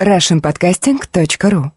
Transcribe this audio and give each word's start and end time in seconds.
russianpodcasting.ru 0.00 1.70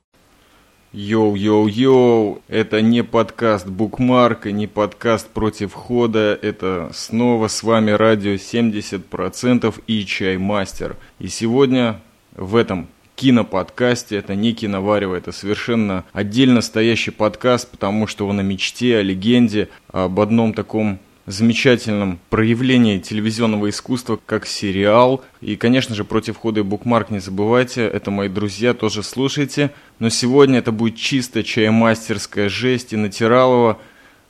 Йоу-йоу-йоу, 0.92 2.42
это 2.48 2.82
не 2.82 3.04
подкаст 3.04 3.68
Букмарка, 3.68 4.52
не 4.52 4.68
подкаст 4.68 5.30
против 5.30 5.74
хода, 5.74 6.38
это 6.42 6.90
снова 6.94 7.48
с 7.48 7.64
вами 7.64 7.92
радио 7.92 8.34
70% 8.34 9.74
и 9.88 10.06
Чаймастер. 10.06 10.98
И 11.20 11.28
сегодня 11.28 12.02
в 12.36 12.56
этом 12.56 12.88
киноподкасте, 13.16 14.18
это 14.18 14.36
не 14.36 14.54
киноварево, 14.54 15.16
это 15.16 15.32
совершенно 15.32 16.04
отдельно 16.12 16.62
стоящий 16.62 17.12
подкаст, 17.12 17.70
потому 17.70 18.08
что 18.08 18.28
он 18.28 18.40
о 18.40 18.44
мечте, 18.44 18.98
о 18.98 19.04
легенде, 19.04 19.70
об 19.92 20.20
одном 20.20 20.54
таком 20.54 21.00
замечательном 21.32 22.20
проявлении 22.30 22.98
телевизионного 22.98 23.70
искусства, 23.70 24.20
как 24.26 24.46
сериал. 24.46 25.24
И, 25.42 25.56
конечно 25.56 25.94
же, 25.94 26.04
против 26.04 26.38
хода 26.38 26.62
и 26.62 26.64
букмарк 26.64 27.12
не 27.12 27.20
забывайте, 27.20 27.86
это 27.86 28.10
мои 28.10 28.30
друзья, 28.30 28.74
тоже 28.74 29.04
слушайте. 29.04 29.72
Но 30.00 30.10
сегодня 30.10 30.60
это 30.60 30.72
будет 30.72 30.96
чисто 30.96 31.44
чаймастерская 31.44 32.50
жесть 32.50 32.94
и 32.94 32.98
натиралова. 32.98 33.78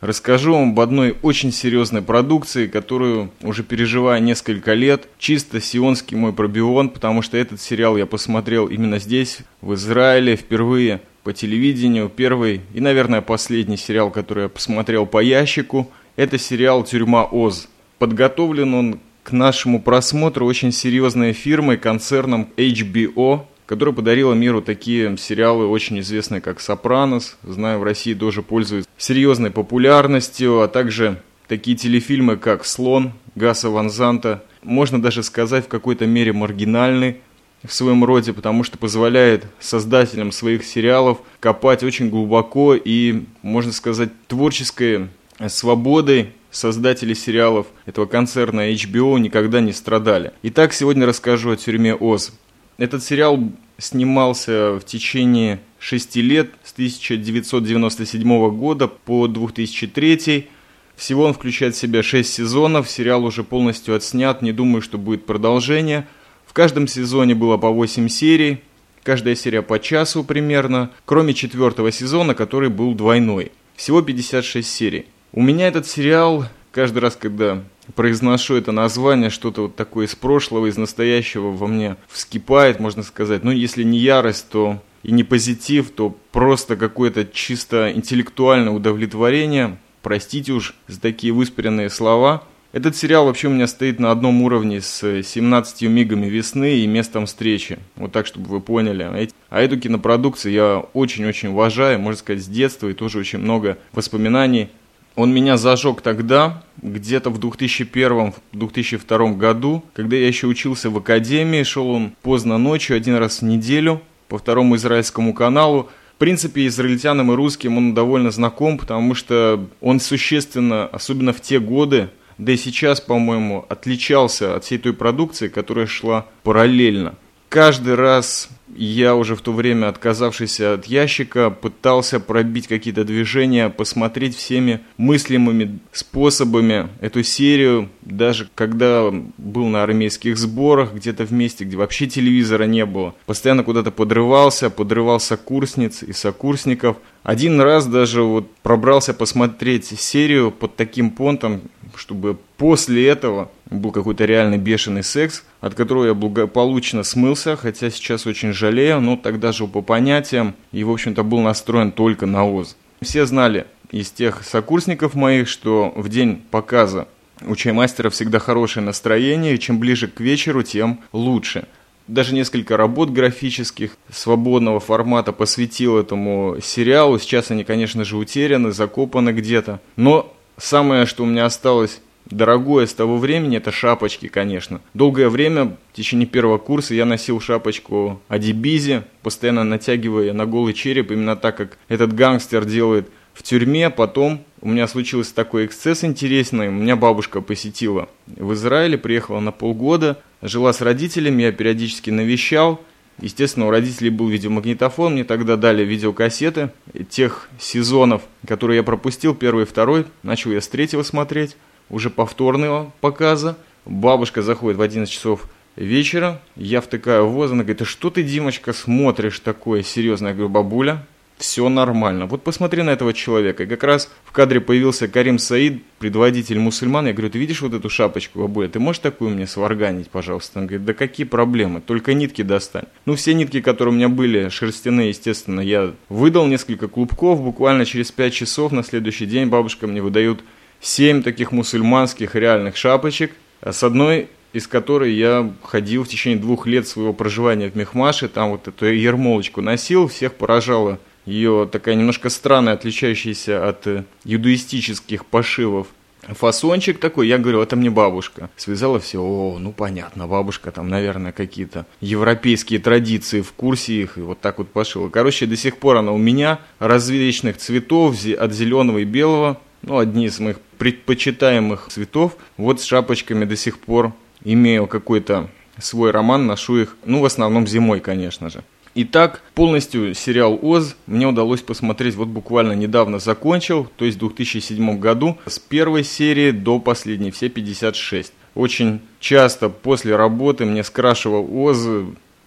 Расскажу 0.02 0.54
вам 0.54 0.72
об 0.72 0.80
одной 0.80 1.16
очень 1.22 1.52
серьезной 1.52 2.02
продукции, 2.02 2.68
которую 2.68 3.32
уже 3.42 3.64
переживаю 3.64 4.22
несколько 4.22 4.74
лет. 4.74 5.08
Чисто 5.18 5.62
сионский 5.62 6.18
мой 6.18 6.34
пробион, 6.34 6.90
потому 6.90 7.22
что 7.22 7.38
этот 7.38 7.62
сериал 7.62 7.98
я 7.98 8.06
посмотрел 8.06 8.68
именно 8.68 9.00
здесь, 9.00 9.40
в 9.62 9.74
Израиле, 9.74 10.36
впервые 10.36 11.02
по 11.24 11.34
телевидению. 11.34 12.10
Первый 12.10 12.62
и, 12.74 12.80
наверное, 12.80 13.22
последний 13.22 13.78
сериал, 13.78 14.10
который 14.10 14.44
я 14.44 14.50
посмотрел 14.50 15.06
по 15.06 15.22
ящику– 15.24 15.90
это 16.20 16.38
сериал 16.38 16.84
«Тюрьма 16.84 17.24
Оз». 17.24 17.70
Подготовлен 17.98 18.74
он 18.74 19.00
к 19.24 19.32
нашему 19.32 19.82
просмотру 19.82 20.46
очень 20.46 20.74
серьезной 20.74 21.32
фирмой, 21.32 21.78
концерном 21.78 22.50
HBO, 22.58 23.46
которая 23.66 23.96
подарила 23.96 24.34
миру 24.34 24.62
такие 24.62 25.16
сериалы, 25.16 25.66
очень 25.68 26.02
известные, 26.02 26.42
как 26.42 26.60
«Сопранос». 26.60 27.38
Знаю, 27.44 27.80
в 27.80 27.84
России 27.84 28.14
тоже 28.14 28.42
пользуются 28.42 28.90
серьезной 28.98 29.50
популярностью, 29.50 30.60
а 30.60 30.68
также 30.68 31.22
такие 31.48 31.78
телефильмы, 31.78 32.36
как 32.36 32.66
«Слон» 32.66 33.14
Гаса 33.36 33.70
Ван 33.70 33.90
Занта. 33.90 34.44
Можно 34.62 35.02
даже 35.02 35.24
сказать, 35.24 35.68
в 35.68 35.70
какой-то 35.70 36.06
мере 36.06 36.34
маргинальный 36.34 37.22
в 37.64 37.72
своем 37.72 38.04
роде, 38.04 38.34
потому 38.34 38.66
что 38.66 38.78
позволяет 38.78 39.46
создателям 39.62 40.34
своих 40.34 40.66
сериалов 40.66 41.20
копать 41.40 41.82
очень 41.82 42.10
глубоко 42.10 42.76
и, 42.76 43.24
можно 43.42 43.72
сказать, 43.72 44.10
творческое 44.28 45.08
свободой 45.48 46.32
создатели 46.52 47.14
сериалов 47.14 47.68
этого 47.86 48.06
концерна 48.06 48.72
HBO 48.72 49.18
никогда 49.20 49.62
не 49.62 49.72
страдали. 49.72 50.34
Итак, 50.44 50.74
сегодня 50.74 51.06
расскажу 51.06 51.52
о 51.52 51.56
тюрьме 51.56 51.96
Оз. 51.96 52.34
Этот 52.78 53.04
сериал 53.04 53.40
снимался 53.78 54.74
в 54.74 54.84
течение 54.84 55.60
шести 55.80 56.22
лет, 56.22 56.52
с 56.64 56.74
1997 56.74 58.50
года 58.58 58.88
по 58.88 59.28
2003. 59.28 60.48
Всего 60.96 61.24
он 61.24 61.34
включает 61.34 61.76
в 61.76 61.78
себя 61.78 62.04
шесть 62.04 62.34
сезонов, 62.34 62.90
сериал 62.90 63.24
уже 63.24 63.44
полностью 63.44 63.96
отснят, 63.96 64.42
не 64.42 64.52
думаю, 64.52 64.82
что 64.82 64.98
будет 64.98 65.26
продолжение. 65.26 66.08
В 66.46 66.54
каждом 66.54 66.88
сезоне 66.88 67.36
было 67.36 67.58
по 67.58 67.70
8 67.70 68.10
серий, 68.10 68.60
каждая 69.04 69.36
серия 69.36 69.62
по 69.62 69.80
часу 69.80 70.24
примерно, 70.24 70.92
кроме 71.06 71.34
четвертого 71.34 71.92
сезона, 71.92 72.34
который 72.34 72.70
был 72.70 72.94
двойной. 72.96 73.52
Всего 73.76 74.02
56 74.02 74.68
серий. 74.68 75.06
У 75.32 75.44
меня 75.44 75.68
этот 75.68 75.86
сериал, 75.86 76.46
каждый 76.72 77.00
раз, 77.00 77.16
когда 77.16 77.62
произношу 77.94 78.56
это 78.56 78.72
название, 78.72 79.30
что-то 79.30 79.64
вот 79.64 79.76
такое 79.76 80.08
из 80.08 80.16
прошлого, 80.16 80.66
из 80.66 80.78
настоящего 80.78 81.52
во 81.52 81.68
мне 81.68 81.98
вскипает, 82.08 82.80
можно 82.80 83.04
сказать. 83.04 83.44
Ну, 83.44 83.52
если 83.52 83.84
не 83.84 84.00
ярость, 84.00 84.50
то 84.50 84.82
и 85.04 85.12
не 85.12 85.24
позитив, 85.24 85.92
то 85.92 86.18
просто 86.32 86.76
какое-то 86.78 87.26
чисто 87.26 87.92
интеллектуальное 87.92 88.74
удовлетворение. 88.74 89.78
Простите 90.02 90.52
уж 90.54 90.74
за 90.88 91.00
такие 91.00 91.32
выспренные 91.32 91.92
слова. 91.92 92.44
Этот 92.72 92.96
сериал 92.96 93.26
вообще 93.26 93.48
у 93.48 93.52
меня 93.52 93.68
стоит 93.68 94.00
на 94.00 94.10
одном 94.12 94.42
уровне 94.42 94.82
с 94.82 95.24
17 95.24 95.84
мигами 95.84 96.26
весны 96.26 96.78
и 96.78 96.88
местом 96.88 97.28
встречи. 97.28 97.78
Вот 97.96 98.12
так, 98.12 98.26
чтобы 98.26 98.48
вы 98.48 98.62
поняли. 98.62 99.30
А 99.50 99.62
эту 99.62 99.80
кинопродукцию 99.80 100.54
я 100.54 100.78
очень-очень 100.94 101.50
уважаю, 101.50 102.00
можно 102.00 102.20
сказать, 102.20 102.44
с 102.44 102.48
детства, 102.48 102.88
и 102.88 102.94
тоже 102.94 103.20
очень 103.20 103.40
много 103.40 103.78
воспоминаний 103.92 104.70
он 105.16 105.34
меня 105.34 105.58
зажег 105.58 106.02
тогда, 106.02 106.64
где-то 106.82 107.30
в 107.30 107.40
2001-2002 107.40 109.36
году, 109.38 109.84
когда 109.94 110.16
я 110.16 110.28
еще 110.28 110.48
учился 110.48 110.90
в 110.90 110.98
академии, 110.98 111.64
шел 111.64 111.90
он 111.90 112.14
поздно 112.22 112.58
ночью, 112.58 112.96
один 112.96 113.16
раз 113.16 113.42
в 113.42 113.46
неделю, 113.46 114.02
по 114.28 114.38
второму 114.38 114.76
израильскому 114.76 115.34
каналу. 115.34 115.90
В 116.16 116.20
принципе, 116.20 116.68
израильтянам 116.68 117.32
и 117.32 117.36
русским 117.36 117.78
он 117.78 117.94
довольно 117.94 118.32
знаком, 118.32 118.78
потому 118.78 119.16
что 119.16 119.68
он 119.82 120.00
существенно, 120.00 120.86
особенно 120.86 121.34
в 121.34 121.42
те 121.42 121.60
годы, 121.60 122.10
да 122.38 122.54
и 122.54 122.58
сейчас, 122.58 123.02
по-моему, 123.02 123.66
отличался 123.68 124.56
от 124.56 124.64
всей 124.64 124.78
той 124.78 124.94
продукции, 124.94 125.50
которая 125.50 125.88
шла 125.88 126.26
параллельно. 126.44 127.16
Каждый 127.50 127.96
раз 127.96 128.48
я 128.76 129.16
уже 129.16 129.36
в 129.36 129.42
то 129.42 129.52
время, 129.52 129.88
отказавшийся 129.88 130.76
от 130.76 130.86
ящика, 130.86 131.50
пытался 131.50 132.20
пробить 132.20 132.68
какие-то 132.68 133.04
движения, 133.04 133.70
посмотреть 133.70 134.38
всеми 134.38 134.82
мыслимыми 134.98 135.80
способами 135.92 136.90
эту 137.02 137.24
серию, 137.24 137.90
даже 138.02 138.48
когда 138.54 139.12
был 139.38 139.66
на 139.66 139.82
армейских 139.82 140.38
сборах, 140.38 140.94
где-то 140.94 141.26
в 141.26 141.32
месте, 141.32 141.66
где 141.66 141.76
вообще 141.76 142.06
телевизора 142.06 142.66
не 142.66 142.86
было. 142.86 143.16
Постоянно 143.26 143.64
куда-то 143.64 143.90
подрывался, 143.90 144.70
подрывал 144.70 145.20
сокурсниц 145.20 146.04
и 146.04 146.14
сокурсников. 146.14 146.98
Один 147.24 147.60
раз 147.60 147.88
даже 147.88 148.22
вот 148.22 148.50
пробрался 148.62 149.16
посмотреть 149.16 149.88
серию 150.00 150.52
под 150.52 150.76
таким 150.76 151.10
понтом, 151.10 151.62
чтобы 151.96 152.38
после 152.58 153.08
этого 153.08 153.50
был 153.70 153.92
какой-то 153.92 154.26
реальный 154.26 154.58
бешеный 154.58 155.04
секс, 155.04 155.44
от 155.62 155.76
которого 155.76 156.06
я 156.06 156.14
благополучно 156.14 157.04
смылся, 157.04 157.56
хотя 157.56 157.90
сейчас 157.90 158.26
очень 158.26 158.54
жалею, 158.54 159.02
но 159.02 159.16
тогда 159.16 159.52
жил 159.52 159.68
по 159.68 159.82
понятиям 159.82 160.56
и, 160.72 160.84
в 160.84 160.92
общем-то, 160.92 161.24
был 161.24 161.40
настроен 161.40 161.92
только 161.92 162.26
на 162.26 162.46
ОЗ. 162.46 162.76
Все 163.02 163.26
знали 163.26 163.68
из 163.92 164.12
тех 164.12 164.44
сокурсников 164.44 165.14
моих, 165.14 165.48
что 165.48 165.94
в 165.96 166.10
день 166.10 166.42
показа 166.52 167.08
у 167.46 167.56
чаймастера 167.56 168.10
всегда 168.10 168.40
хорошее 168.40 168.86
настроение, 168.86 169.56
и 169.56 169.60
чем 169.60 169.80
ближе 169.80 170.08
к 170.08 170.20
вечеру, 170.20 170.64
тем 170.64 171.00
лучше. 171.14 171.66
Даже 172.08 172.34
несколько 172.34 172.76
работ 172.76 173.12
графических 173.12 173.96
свободного 174.12 174.80
формата 174.80 175.32
посвятил 175.32 175.98
этому 175.98 176.58
сериалу. 176.62 177.20
Сейчас 177.20 177.52
они, 177.52 177.64
конечно 177.64 178.04
же, 178.04 178.18
утеряны, 178.18 178.72
закопаны 178.72 179.30
где-то. 179.30 179.80
Но 179.96 180.36
самое, 180.58 181.06
что 181.06 181.24
у 181.24 181.28
меня 181.28 181.46
осталось 181.46 182.02
дорогое 182.30 182.86
с 182.86 182.94
того 182.94 183.18
времени, 183.18 183.58
это 183.58 183.72
шапочки, 183.72 184.28
конечно. 184.28 184.82
Долгое 184.94 185.30
время, 185.30 185.78
в 185.92 185.96
течение 185.96 186.28
первого 186.28 186.58
курса, 186.58 186.94
я 186.94 187.06
носил 187.06 187.40
шапочку 187.40 188.22
Адибизи, 188.28 189.04
постоянно 189.22 189.64
натягивая 189.64 190.34
на 190.34 190.46
голый 190.46 190.74
череп, 190.74 191.12
именно 191.12 191.36
так, 191.36 191.58
как 191.58 191.78
этот 191.88 192.14
гангстер 192.14 192.66
делает 192.66 193.10
в 193.34 193.44
тюрьме. 193.44 193.90
Потом 193.90 194.44
у 194.62 194.70
меня 194.70 194.88
случился 194.88 195.34
такой 195.34 195.66
эксцесс 195.66 196.04
интересный. 196.04 196.68
У 196.68 196.72
меня 196.72 196.96
бабушка 196.96 197.42
посетила 197.42 198.10
в 198.28 198.54
Израиле, 198.54 198.98
приехала 198.98 199.40
на 199.40 199.52
полгода, 199.52 200.22
жила 200.42 200.74
с 200.74 200.82
родителями, 200.82 201.44
я 201.44 201.52
периодически 201.52 202.10
навещал. 202.10 202.82
Естественно, 203.22 203.68
у 203.68 203.70
родителей 203.70 204.12
был 204.12 204.30
видеомагнитофон, 204.30 205.12
мне 205.12 205.26
тогда 205.26 205.58
дали 205.58 205.84
видеокассеты 205.84 206.70
тех 207.10 207.50
сезонов, 207.60 208.22
которые 208.48 208.78
я 208.78 208.84
пропустил, 208.84 209.36
первый 209.36 209.64
и 209.64 209.68
второй. 209.68 210.06
Начал 210.24 210.52
я 210.52 210.62
с 210.62 210.70
третьего 210.70 211.04
смотреть 211.04 211.58
уже 211.90 212.10
повторного 212.10 212.92
показа. 213.02 213.58
Бабушка 213.86 214.42
заходит 214.42 214.78
в 214.78 214.82
11 214.82 215.12
часов 215.12 215.48
вечера, 215.76 216.42
я 216.56 216.82
втыкаю 216.82 217.26
в 217.26 217.32
воз, 217.32 217.52
она 217.52 217.64
говорит, 217.64 217.88
что 217.88 218.10
ты, 218.10 218.24
Димочка, 218.24 218.74
смотришь 218.74 219.40
такое 219.40 219.82
серьезное? 219.82 220.32
Я 220.32 220.36
говорю, 220.36 220.50
бабуля, 220.50 221.06
все 221.40 221.70
нормально. 221.70 222.26
Вот 222.26 222.44
посмотри 222.44 222.84
на 222.84 222.90
этого 222.90 223.14
человека. 223.14 223.64
И 223.64 223.68
как 223.68 223.84
раз 223.84 224.12
в 224.26 224.34
кадре 224.34 224.60
появился 224.60 225.08
Карим 225.08 225.40
Саид, 225.40 225.82
предводитель 225.98 226.60
мусульман. 226.60 227.08
Я 227.08 227.14
говорю, 227.14 227.30
ты 227.32 227.40
видишь 227.40 227.62
вот 227.62 227.74
эту 227.74 227.90
шапочку, 227.90 228.40
бабуля, 228.40 228.68
ты 228.68 228.80
можешь 228.80 229.00
такую 229.00 229.32
мне 229.32 229.48
сварганить, 229.48 230.10
пожалуйста? 230.10 230.60
Он 230.60 230.68
говорит, 230.68 230.86
да 230.86 230.94
какие 230.94 231.26
проблемы, 231.26 231.80
только 231.80 232.14
нитки 232.14 232.42
достань. 232.42 232.86
Ну, 233.06 233.16
все 233.16 233.34
нитки, 233.34 233.62
которые 233.62 233.94
у 233.94 233.96
меня 233.96 234.10
были, 234.10 234.50
шерстяные, 234.50 235.10
естественно, 235.10 235.62
я 235.62 235.94
выдал 236.10 236.46
несколько 236.46 236.90
клубков. 236.90 237.42
Буквально 237.42 237.86
через 237.86 238.12
5 238.12 238.34
часов 238.34 238.72
на 238.74 238.84
следующий 238.84 239.26
день 239.26 239.48
бабушка 239.48 239.88
мне 239.88 240.02
выдает 240.02 240.42
семь 240.82 241.24
таких 241.24 241.52
мусульманских 241.52 242.36
реальных 242.36 242.78
шапочек, 242.78 243.34
с 243.62 243.84
одной 243.84 244.30
из 244.54 244.68
которой 244.68 245.14
я 245.14 245.52
ходил 245.64 246.04
в 246.04 246.08
течение 246.08 246.40
двух 246.40 246.66
лет 246.66 246.88
своего 246.88 247.14
проживания 247.14 247.70
в 247.70 247.76
Мехмаше, 247.76 248.28
там 248.28 248.52
вот 248.52 248.68
эту 248.68 248.86
ермолочку 248.86 249.62
носил, 249.62 250.08
всех 250.08 250.34
поражала 250.34 251.00
ее 251.26 251.70
такая 251.72 251.96
немножко 251.96 252.30
странная, 252.30 252.74
отличающаяся 252.74 253.68
от 253.68 253.86
э, 253.86 254.04
юдоистических 254.24 255.26
пошивов 255.26 255.88
фасончик 256.34 257.00
такой, 257.00 257.28
я 257.28 257.38
говорю, 257.38 257.62
это 257.62 257.76
мне 257.76 257.90
бабушка. 257.90 258.50
Связала 258.56 259.00
все, 259.00 259.22
о, 259.22 259.58
ну 259.60 259.72
понятно, 259.72 260.28
бабушка 260.28 260.72
там, 260.72 260.90
наверное, 260.90 261.32
какие-то 261.32 261.86
европейские 262.02 262.80
традиции 262.80 263.42
в 263.42 263.52
курсе 263.54 264.02
их, 264.02 264.18
и 264.18 264.22
вот 264.22 264.40
так 264.40 264.58
вот 264.58 264.70
пошила. 264.70 265.10
Короче, 265.10 265.46
до 265.46 265.56
сих 265.56 265.78
пор 265.78 265.98
она 265.98 266.12
у 266.12 266.18
меня 266.18 266.60
различных 266.80 267.58
цветов, 267.58 268.16
от 268.26 268.54
зеленого 268.54 269.00
и 269.00 269.06
белого, 269.06 269.60
ну, 269.82 269.98
одни 269.98 270.26
из 270.26 270.40
моих 270.40 270.60
предпочитаемых 270.78 271.88
цветов. 271.90 272.38
Вот 272.58 272.82
с 272.82 272.86
шапочками 272.86 273.46
до 273.46 273.56
сих 273.56 273.80
пор 273.80 274.14
имею 274.44 274.88
какой-то 274.88 275.50
свой 275.80 276.12
роман, 276.12 276.46
ношу 276.46 276.78
их, 276.78 276.98
ну, 277.06 277.22
в 277.22 277.26
основном 277.26 277.68
зимой, 277.68 278.00
конечно 278.00 278.50
же. 278.50 278.64
Итак, 278.96 279.44
полностью 279.54 280.14
сериал 280.16 280.60
«Оз» 280.62 280.96
мне 281.06 281.28
удалось 281.28 281.62
посмотреть, 281.62 282.16
вот 282.16 282.28
буквально 282.28 282.74
недавно 282.74 283.20
закончил, 283.20 283.88
то 283.96 284.04
есть 284.04 284.18
в 284.18 284.20
2007 284.20 285.00
году, 285.00 285.38
с 285.46 285.60
первой 285.60 286.04
серии 286.04 286.52
до 286.52 286.80
последней, 286.80 287.32
все 287.32 287.50
56. 287.50 288.34
Очень 288.56 289.00
часто 289.20 289.70
после 289.70 290.16
работы 290.16 290.66
мне 290.66 290.84
скрашивал 290.84 291.48
«Оз», 291.50 291.88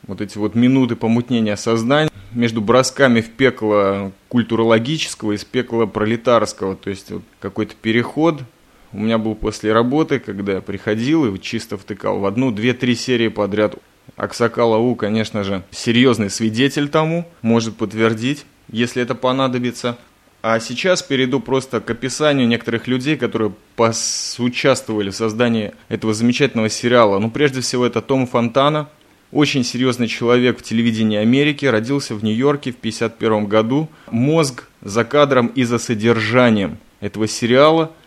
вот 0.06 0.20
эти 0.20 0.36
вот 0.36 0.54
минуты 0.56 0.96
помутнения 0.96 1.56
сознания 1.56 2.11
между 2.34 2.60
бросками 2.60 3.20
в 3.20 3.30
пекло 3.30 4.12
культурологического 4.28 5.32
и 5.32 5.36
с 5.36 5.44
пекла 5.44 5.86
пролетарского, 5.86 6.76
то 6.76 6.90
есть 6.90 7.10
вот 7.10 7.22
какой-то 7.40 7.74
переход 7.80 8.40
у 8.92 8.98
меня 8.98 9.18
был 9.18 9.34
после 9.34 9.72
работы, 9.72 10.18
когда 10.18 10.52
я 10.52 10.60
приходил 10.60 11.32
и 11.34 11.40
чисто 11.40 11.78
втыкал 11.78 12.18
в 12.18 12.26
одну, 12.26 12.50
две, 12.50 12.74
три 12.74 12.94
серии 12.94 13.28
подряд 13.28 13.76
Аксакал 14.16 14.74
Ау, 14.74 14.94
конечно 14.94 15.44
же, 15.44 15.62
серьезный 15.70 16.28
свидетель 16.28 16.88
тому, 16.88 17.26
может 17.40 17.76
подтвердить, 17.76 18.44
если 18.70 19.02
это 19.02 19.14
понадобится. 19.14 19.96
А 20.42 20.58
сейчас 20.58 21.02
перейду 21.02 21.38
просто 21.38 21.80
к 21.80 21.88
описанию 21.88 22.48
некоторых 22.48 22.88
людей, 22.88 23.16
которые 23.16 23.52
участвовали 24.38 25.10
в 25.10 25.16
создании 25.16 25.72
этого 25.88 26.14
замечательного 26.14 26.68
сериала. 26.68 27.20
Ну, 27.20 27.30
прежде 27.30 27.60
всего, 27.60 27.86
это 27.86 28.02
Том 28.02 28.26
Фонтана, 28.26 28.88
очень 29.32 29.64
серьезный 29.64 30.06
человек 30.06 30.58
в 30.58 30.62
телевидении 30.62 31.18
Америки, 31.18 31.66
родился 31.66 32.14
в 32.14 32.22
Нью-Йорке 32.22 32.72
в 32.72 32.78
1951 32.78 33.46
году. 33.46 33.88
Мозг 34.10 34.68
за 34.82 35.04
кадром 35.04 35.48
и 35.48 35.64
за 35.64 35.78
содержанием 35.78 36.78
этого 37.00 37.26
сериала– 37.26 37.90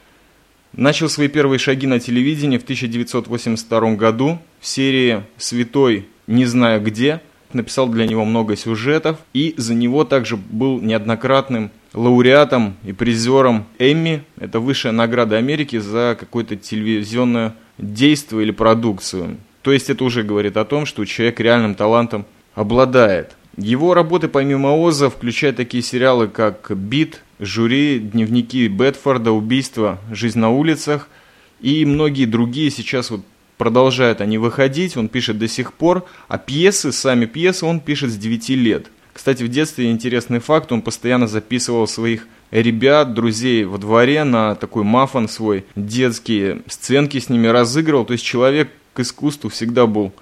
Начал 0.77 1.07
свои 1.07 1.29
первые 1.29 1.57
шаги 1.57 1.87
на 1.87 2.01
телевидении 2.01 2.57
в 2.57 2.63
1982 2.63 3.95
году 3.95 4.39
в 4.59 4.67
серии 4.67 5.23
«Святой 5.37 6.05
не 6.27 6.45
знаю 6.45 6.81
где». 6.81 7.21
Написал 7.53 7.87
для 7.87 8.05
него 8.05 8.25
много 8.25 8.57
сюжетов 8.57 9.19
и 9.33 9.53
за 9.55 9.73
него 9.73 10.03
также 10.03 10.35
был 10.35 10.81
неоднократным 10.81 11.71
лауреатом 11.93 12.75
и 12.83 12.91
призером 12.91 13.65
Эмми. 13.79 14.23
Это 14.37 14.59
высшая 14.59 14.91
награда 14.91 15.37
Америки 15.37 15.77
за 15.77 16.17
какое-то 16.19 16.57
телевизионное 16.57 17.55
действие 17.77 18.43
или 18.43 18.51
продукцию. 18.51 19.37
То 19.65 19.71
есть 19.71 19.89
это 19.89 20.03
уже 20.03 20.21
говорит 20.21 20.57
о 20.57 20.63
том, 20.63 20.85
что 20.85 21.03
человек 21.05 21.39
реальным 21.39 21.73
талантом 21.73 22.27
обладает. 22.53 23.35
Его 23.57 23.95
работы 23.95 24.27
помимо 24.27 24.75
Оза 24.75 25.09
включают 25.09 25.57
такие 25.57 25.81
сериалы, 25.81 26.27
как 26.27 26.71
«Бит», 26.77 27.23
«Жюри», 27.39 27.97
«Дневники 27.97 28.67
Бетфорда», 28.67 29.31
«Убийство», 29.31 29.97
«Жизнь 30.11 30.37
на 30.37 30.51
улицах» 30.51 31.09
и 31.61 31.83
многие 31.83 32.25
другие. 32.25 32.69
Сейчас 32.69 33.09
вот 33.09 33.21
продолжают 33.57 34.21
они 34.21 34.37
выходить, 34.37 34.97
он 34.97 35.07
пишет 35.07 35.39
до 35.39 35.47
сих 35.47 35.73
пор, 35.73 36.05
а 36.27 36.37
пьесы, 36.37 36.91
сами 36.91 37.25
пьесы 37.25 37.65
он 37.65 37.79
пишет 37.79 38.11
с 38.11 38.17
9 38.17 38.49
лет. 38.49 38.91
Кстати, 39.13 39.41
в 39.41 39.47
детстве 39.47 39.89
интересный 39.89 40.41
факт, 40.41 40.71
он 40.71 40.83
постоянно 40.83 41.25
записывал 41.27 41.87
своих 41.87 42.27
ребят, 42.51 43.15
друзей 43.15 43.65
во 43.65 43.79
дворе 43.79 44.25
на 44.25 44.53
такой 44.53 44.83
мафон 44.83 45.27
свой, 45.27 45.65
детские 45.75 46.61
сценки 46.67 47.17
с 47.17 47.29
ними 47.29 47.47
разыгрывал, 47.47 48.05
то 48.05 48.13
есть 48.13 48.23
человек 48.23 48.69
к 48.95 49.01
искусству 49.01 49.49
всегда 49.49 49.85
был 49.85 50.13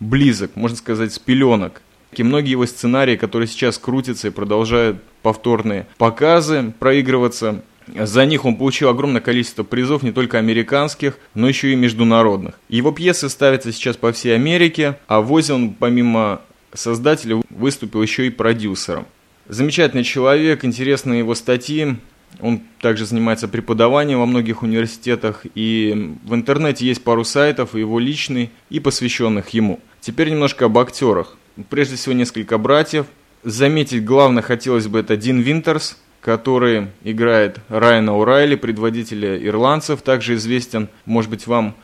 близок, 0.00 0.56
можно 0.56 0.76
сказать, 0.76 1.12
с 1.12 1.18
пеленок. 1.18 1.82
И 2.12 2.22
многие 2.22 2.50
его 2.50 2.66
сценарии, 2.66 3.16
которые 3.16 3.46
сейчас 3.46 3.78
крутятся 3.78 4.28
и 4.28 4.32
продолжают 4.32 5.00
повторные 5.22 5.86
показы 5.98 6.74
проигрываться, 6.78 7.62
за 7.86 8.26
них 8.26 8.44
он 8.44 8.56
получил 8.56 8.88
огромное 8.88 9.20
количество 9.20 9.62
призов, 9.62 10.02
не 10.02 10.12
только 10.12 10.38
американских, 10.38 11.18
но 11.34 11.48
еще 11.48 11.72
и 11.72 11.76
международных. 11.76 12.58
Его 12.68 12.92
пьесы 12.92 13.28
ставятся 13.28 13.72
сейчас 13.72 13.96
по 13.96 14.12
всей 14.12 14.34
Америке, 14.34 14.98
а 15.06 15.20
в 15.20 15.32
Озе 15.32 15.54
он 15.54 15.74
помимо 15.74 16.40
создателя 16.72 17.42
выступил 17.50 18.02
еще 18.02 18.26
и 18.26 18.30
продюсером. 18.30 19.06
Замечательный 19.48 20.04
человек, 20.04 20.64
интересные 20.64 21.18
его 21.18 21.34
статьи. 21.34 21.96
Он 22.40 22.60
также 22.80 23.06
занимается 23.06 23.48
преподаванием 23.48 24.18
во 24.18 24.26
многих 24.26 24.62
университетах, 24.62 25.44
и 25.54 26.16
в 26.24 26.34
интернете 26.34 26.86
есть 26.86 27.04
пару 27.04 27.24
сайтов, 27.24 27.74
его 27.74 27.98
личный, 27.98 28.50
и 28.70 28.80
посвященных 28.80 29.50
ему. 29.50 29.80
Теперь 30.00 30.30
немножко 30.30 30.66
об 30.66 30.78
актерах. 30.78 31.36
Прежде 31.68 31.96
всего, 31.96 32.14
несколько 32.14 32.58
братьев. 32.58 33.06
Заметить 33.44 34.04
главное 34.04 34.42
хотелось 34.42 34.86
бы 34.86 35.00
это 35.00 35.16
Дин 35.16 35.40
Винтерс, 35.40 35.98
который 36.20 36.88
играет 37.02 37.58
Райана 37.68 38.16
Урайли, 38.16 38.54
предводителя 38.54 39.36
ирландцев, 39.36 40.02
также 40.02 40.34
известен, 40.36 40.88
может 41.04 41.30
быть, 41.30 41.46
вам 41.46 41.74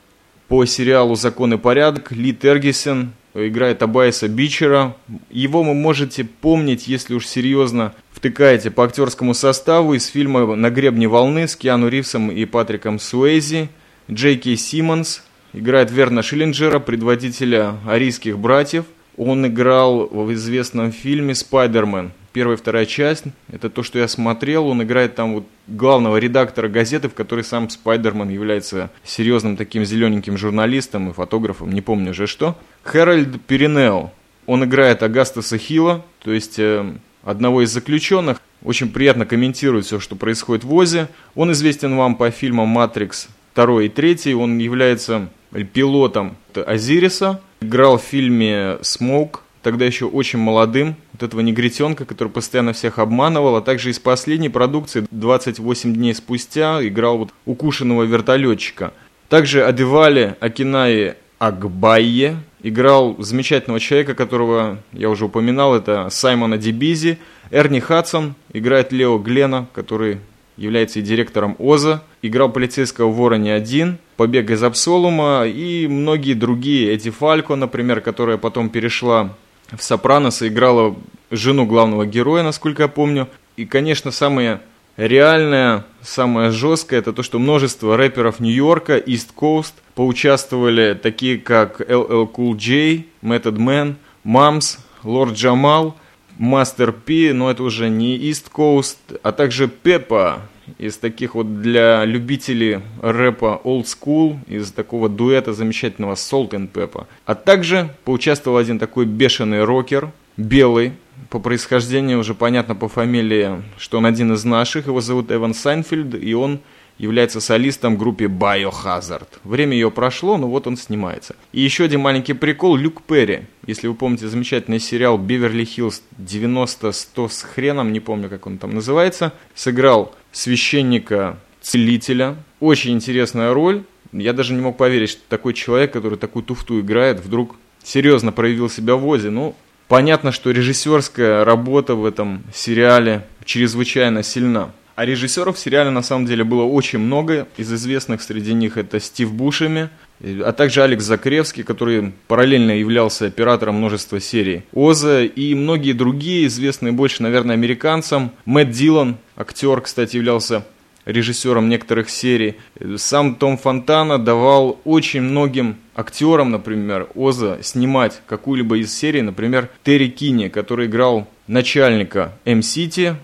по 0.47 0.65
сериалу 0.65 1.15
«Закон 1.15 1.55
и 1.55 1.59
порядок». 1.59 2.13
Ли 2.13 2.33
Тергисен 2.33 3.13
играет 3.35 3.83
Абайса 3.83 4.29
Бичера. 4.29 4.97
Его 5.31 5.63
вы 5.63 5.75
можете 5.75 6.25
помнить, 6.25 6.89
если 6.89 7.15
уж 7.15 7.27
серьезно 7.27 7.93
втыкаете 8.19 8.71
по 8.71 8.85
актерскому 8.85 9.33
составу 9.33 9.95
из 9.95 10.07
фильма 10.07 10.55
«На 10.57 10.71
гребне 10.71 11.07
волны» 11.07 11.47
с 11.47 11.55
Киану 11.55 11.89
Ривзом 11.89 12.31
и 12.31 12.45
Патриком 12.45 12.99
Суэйзи. 12.99 13.69
Джей 14.11 14.37
Кей 14.37 14.57
Симмонс 14.57 15.23
играет 15.53 15.91
Верна 15.91 16.23
Шиллинджера, 16.23 16.81
предводителя 16.81 17.77
арийских 17.87 18.39
братьев– 18.39 18.85
он 19.19 19.45
играл 19.47 20.07
в 20.07 20.33
известном 20.33 20.93
фильме 20.93 21.35
«Спайдермен». 21.35 22.13
Первая 22.33 22.57
и 22.57 22.61
вторая 22.61 22.87
часть, 22.87 23.25
это 23.51 23.69
то, 23.69 23.83
что 23.83 23.99
я 23.99 24.07
смотрел. 24.07 24.69
Он 24.69 24.81
играет 24.85 25.17
там 25.17 25.35
вот 25.35 25.47
главного 25.67 26.19
редактора 26.19 26.69
газеты, 26.69 27.09
в 27.09 27.15
которой 27.15 27.43
сам 27.43 27.69
Спайдермен 27.69 28.29
является 28.29 28.91
серьезным 29.03 29.57
таким 29.57 29.85
зелененьким 29.85 30.39
журналистом 30.39 31.11
и 31.11 31.13
фотографом, 31.13 31.73
не 31.73 31.81
помню 31.81 32.13
уже 32.13 32.29
что. 32.29 32.57
Хэральд 32.85 33.41
Перинео. 33.43 34.13
Он 34.47 34.65
играет 34.65 35.03
Агастаса 35.03 35.59
Хилла, 35.59 36.05
то 36.23 36.33
есть 36.33 36.59
э, 36.61 36.95
одного 37.29 37.63
из 37.63 37.71
заключенных. 37.71 38.41
Очень 38.65 38.91
приятно 38.91 39.27
комментирует 39.27 39.85
все, 39.85 40.01
что 40.01 40.17
происходит 40.17 40.65
в 40.65 40.69
ВОЗе. 40.69 41.09
Он 41.35 41.53
известен 41.53 41.95
вам 41.95 42.17
по 42.17 42.31
фильмам 42.31 42.69
«Матрикс» 42.69 43.29
2 43.55 43.83
и 43.83 43.89
3. 43.89 44.35
Он 44.35 44.59
является 44.59 45.29
пилотом 45.73 46.37
Азириса, 46.55 47.41
играл 47.61 47.99
в 47.99 48.03
фильме 48.03 48.79
«Смоук», 48.81 49.43
тогда 49.63 49.85
еще 49.85 50.07
очень 50.07 50.39
молодым, 50.39 50.97
вот 51.13 51.23
этого 51.23 51.41
негритенка, 51.41 52.07
который 52.07 52.29
постоянно 52.29 52.73
всех 52.73 52.99
обманывал, 52.99 53.57
а 53.57 53.61
также 53.61 53.91
из 53.91 53.99
последней 53.99 54.49
продукции 54.49 55.07
28 55.11 55.95
дней 55.95 56.15
спустя 56.15 56.87
играл 56.87 57.19
вот 57.19 57.31
укушенного 57.45 58.05
вертолетчика. 58.05 58.93
Также 59.29 59.65
Адевали 59.65 60.37
Акинаи 60.41 61.17
Агбайе 61.39 62.39
играл 62.63 63.17
замечательного 63.19 63.81
человека, 63.81 64.15
которого 64.15 64.79
я 64.93 65.11
уже 65.11 65.27
упоминал, 65.27 65.75
это 65.75 66.09
Саймона 66.11 66.59
Дебизи. 66.59 67.19
Эрни 67.51 67.81
Хадсон 67.81 68.35
играет 68.53 68.93
Лео 68.93 69.19
Глена, 69.19 69.67
который 69.73 70.19
является 70.57 70.99
и 70.99 71.03
директором 71.03 71.55
ОЗа, 71.59 72.03
играл 72.21 72.51
полицейского 72.51 73.09
в 73.09 73.17
«Вороне-1», 73.17 73.95
«Побег 74.17 74.51
из 74.51 74.63
Абсолума» 74.63 75.45
и 75.47 75.87
многие 75.87 76.35
другие. 76.35 76.93
Эти 76.93 77.11
Фалько, 77.11 77.55
например, 77.55 78.01
которая 78.01 78.37
потом 78.39 78.69
перешла 78.69 79.35
в 79.71 79.83
«Сопранос» 79.83 80.43
и 80.43 80.49
играла 80.49 80.97
жену 81.31 81.65
главного 81.65 82.07
героя, 82.07 82.43
насколько 82.43 82.83
я 82.83 82.89
помню. 82.89 83.29
И, 83.57 83.67
конечно, 83.67 84.11
самое 84.11 84.61
реальное, 84.99 85.87
самое 86.03 86.51
жесткое, 86.51 86.99
это 86.99 87.15
то, 87.15 87.23
что 87.23 87.39
множество 87.39 87.97
рэперов 87.97 88.41
Нью-Йорка, 88.41 88.99
East 88.99 89.29
Coast, 89.35 89.73
поучаствовали, 89.95 90.93
такие 90.95 91.39
как 91.39 91.81
LL 91.81 92.31
Cool 92.31 92.57
J, 92.57 93.05
Method 93.23 93.57
Man, 93.57 93.95
Mams, 94.25 94.79
Lord 95.03 95.33
Джамал– 95.33 95.97
Master 96.39 96.93
P, 96.93 97.33
но 97.35 97.51
это 97.51 97.63
уже 97.63 97.89
не 97.89 98.17
East 98.17 98.47
Coast, 98.55 98.97
а 99.23 99.33
также 99.33 99.69
Peppa 99.83 100.41
из 100.79 100.97
таких 100.97 101.35
вот 101.35 101.61
для 101.63 102.05
любителей 102.05 102.81
рэпа 103.03 103.61
Old 103.65 103.85
School, 103.85 104.37
из 104.47 104.71
такого 104.71 105.09
дуэта 105.09 105.53
замечательного 105.53 106.15
Salt 106.15 106.51
and 106.51 106.71
Peppa. 106.71 107.07
А 107.25 107.35
также 107.35 107.91
поучаствовал 108.05 108.59
один 108.59 108.79
такой 108.79 109.07
бешеный 109.07 109.65
рокер, 109.65 110.11
белый, 110.37 110.93
по 111.31 111.39
происхождению 111.39 112.19
уже 112.19 112.35
понятно 112.35 112.75
по 112.75 112.89
фамилии, 112.89 113.63
что 113.79 113.99
он 113.99 114.07
один 114.07 114.33
из 114.33 114.45
наших, 114.45 114.87
его 114.87 115.01
зовут 115.01 115.31
Эван 115.31 115.55
Сайнфельд, 115.55 116.15
и 116.15 116.35
он 116.35 116.61
является 116.99 117.41
солистом 117.41 117.95
в 117.95 117.99
группе 117.99 118.25
Biohazard. 118.27 119.29
Время 119.45 119.75
ее 119.75 119.91
прошло, 119.91 120.37
но 120.37 120.49
вот 120.49 120.67
он 120.67 120.77
снимается. 120.77 121.37
И 121.53 121.61
еще 121.61 121.85
один 121.85 122.01
маленький 122.01 122.33
прикол, 122.33 122.77
Люк 122.77 123.03
Перри. 123.03 123.43
Если 123.67 123.87
вы 123.87 123.95
помните 123.95 124.29
замечательный 124.29 124.81
сериал 124.81 125.17
«Беверли-Хиллз 125.17 126.03
90-100 126.19 127.29
с 127.29 127.43
хреном», 127.43 127.93
не 127.93 128.01
помню, 128.01 128.29
как 128.29 128.47
он 128.47 128.59
там 128.59 128.75
называется, 128.75 129.33
сыграл 129.55 130.15
священника 130.33 131.39
целителя. 131.61 132.37
Очень 132.61 132.95
интересная 132.95 133.55
роль. 133.55 133.85
Я 134.13 134.33
даже 134.33 134.55
не 134.55 134.61
мог 134.61 134.77
поверить, 134.77 135.11
что 135.11 135.21
такой 135.29 135.55
человек, 135.55 135.93
который 135.93 136.19
такую 136.19 136.43
туфту 136.43 136.81
играет, 136.81 137.21
вдруг 137.21 137.57
серьезно 137.83 138.33
проявил 138.33 138.69
себя 138.71 138.97
в 138.97 139.07
Озе. 139.07 139.31
Ну, 139.31 139.55
понятно, 139.89 140.31
что 140.33 140.51
режиссерская 140.51 141.45
работа 141.45 141.95
в 141.95 142.05
этом 142.05 142.45
сериале 142.55 143.27
чрезвычайно 143.45 144.23
сильна. 144.23 144.71
А 144.95 145.05
режиссеров 145.05 145.57
в 145.57 145.61
сериале 145.61 145.91
на 145.91 146.03
самом 146.03 146.27
деле 146.27 146.43
было 146.43 146.65
очень 146.65 146.99
много. 146.99 147.47
Из 147.57 147.73
известных 147.73 148.21
среди 148.21 148.53
них 148.53 148.77
это 148.77 148.99
Стив 148.99 149.33
Бушеми, 149.33 149.91
а 150.21 150.53
также 150.53 150.83
Алекс 150.83 151.05
Закревский, 151.05 151.63
который 151.63 152.13
параллельно 152.27 152.73
являлся 152.73 153.27
оператором 153.27 153.77
множества 153.77 154.19
серий 154.19 154.65
Оза, 154.73 155.23
и 155.23 155.55
многие 155.55 155.93
другие, 155.93 156.49
известные 156.49 156.93
больше, 156.93 157.23
наверное, 157.23 157.55
американцам. 157.55 158.33
Мэтт 158.45 158.73
Дилан, 158.73 159.19
актер, 159.37 159.81
кстати, 159.83 160.17
являлся 160.17 160.65
режиссером 161.09 161.69
некоторых 161.69 162.11
серий. 162.11 162.57
Сам 162.97 163.35
Том 163.35 163.57
Фонтана 163.57 164.19
давал 164.19 164.79
очень 164.85 165.23
многим 165.23 165.77
актерам, 165.95 166.51
например, 166.51 167.09
Оза, 167.15 167.59
снимать 167.63 168.21
какую-либо 168.27 168.77
из 168.77 168.95
серий, 168.95 169.23
например, 169.23 169.71
Терри 169.83 170.09
Кини, 170.09 170.49
который 170.49 170.87
играл 170.87 171.27
начальника 171.47 172.33
Em 172.45 172.65
City, 172.65 173.17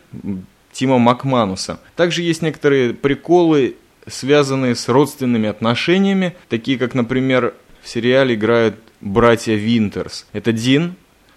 Тима 0.73 0.99
Макмануса. 0.99 1.79
Также 1.95 2.23
есть 2.23 2.43
некоторые 2.43 2.95
приколы, 2.95 3.77
связанные 4.07 4.75
с 4.75 4.89
родственными 4.89 5.49
отношениями, 5.49 6.35
такие 6.49 6.79
как, 6.79 6.95
например, 6.95 7.55
в 7.83 7.89
сериале 7.89 8.35
играют 8.35 8.77
братья 9.03 9.55
Винтерс. 9.55 10.27
Это 10.33 10.53
Дин, 10.53 10.95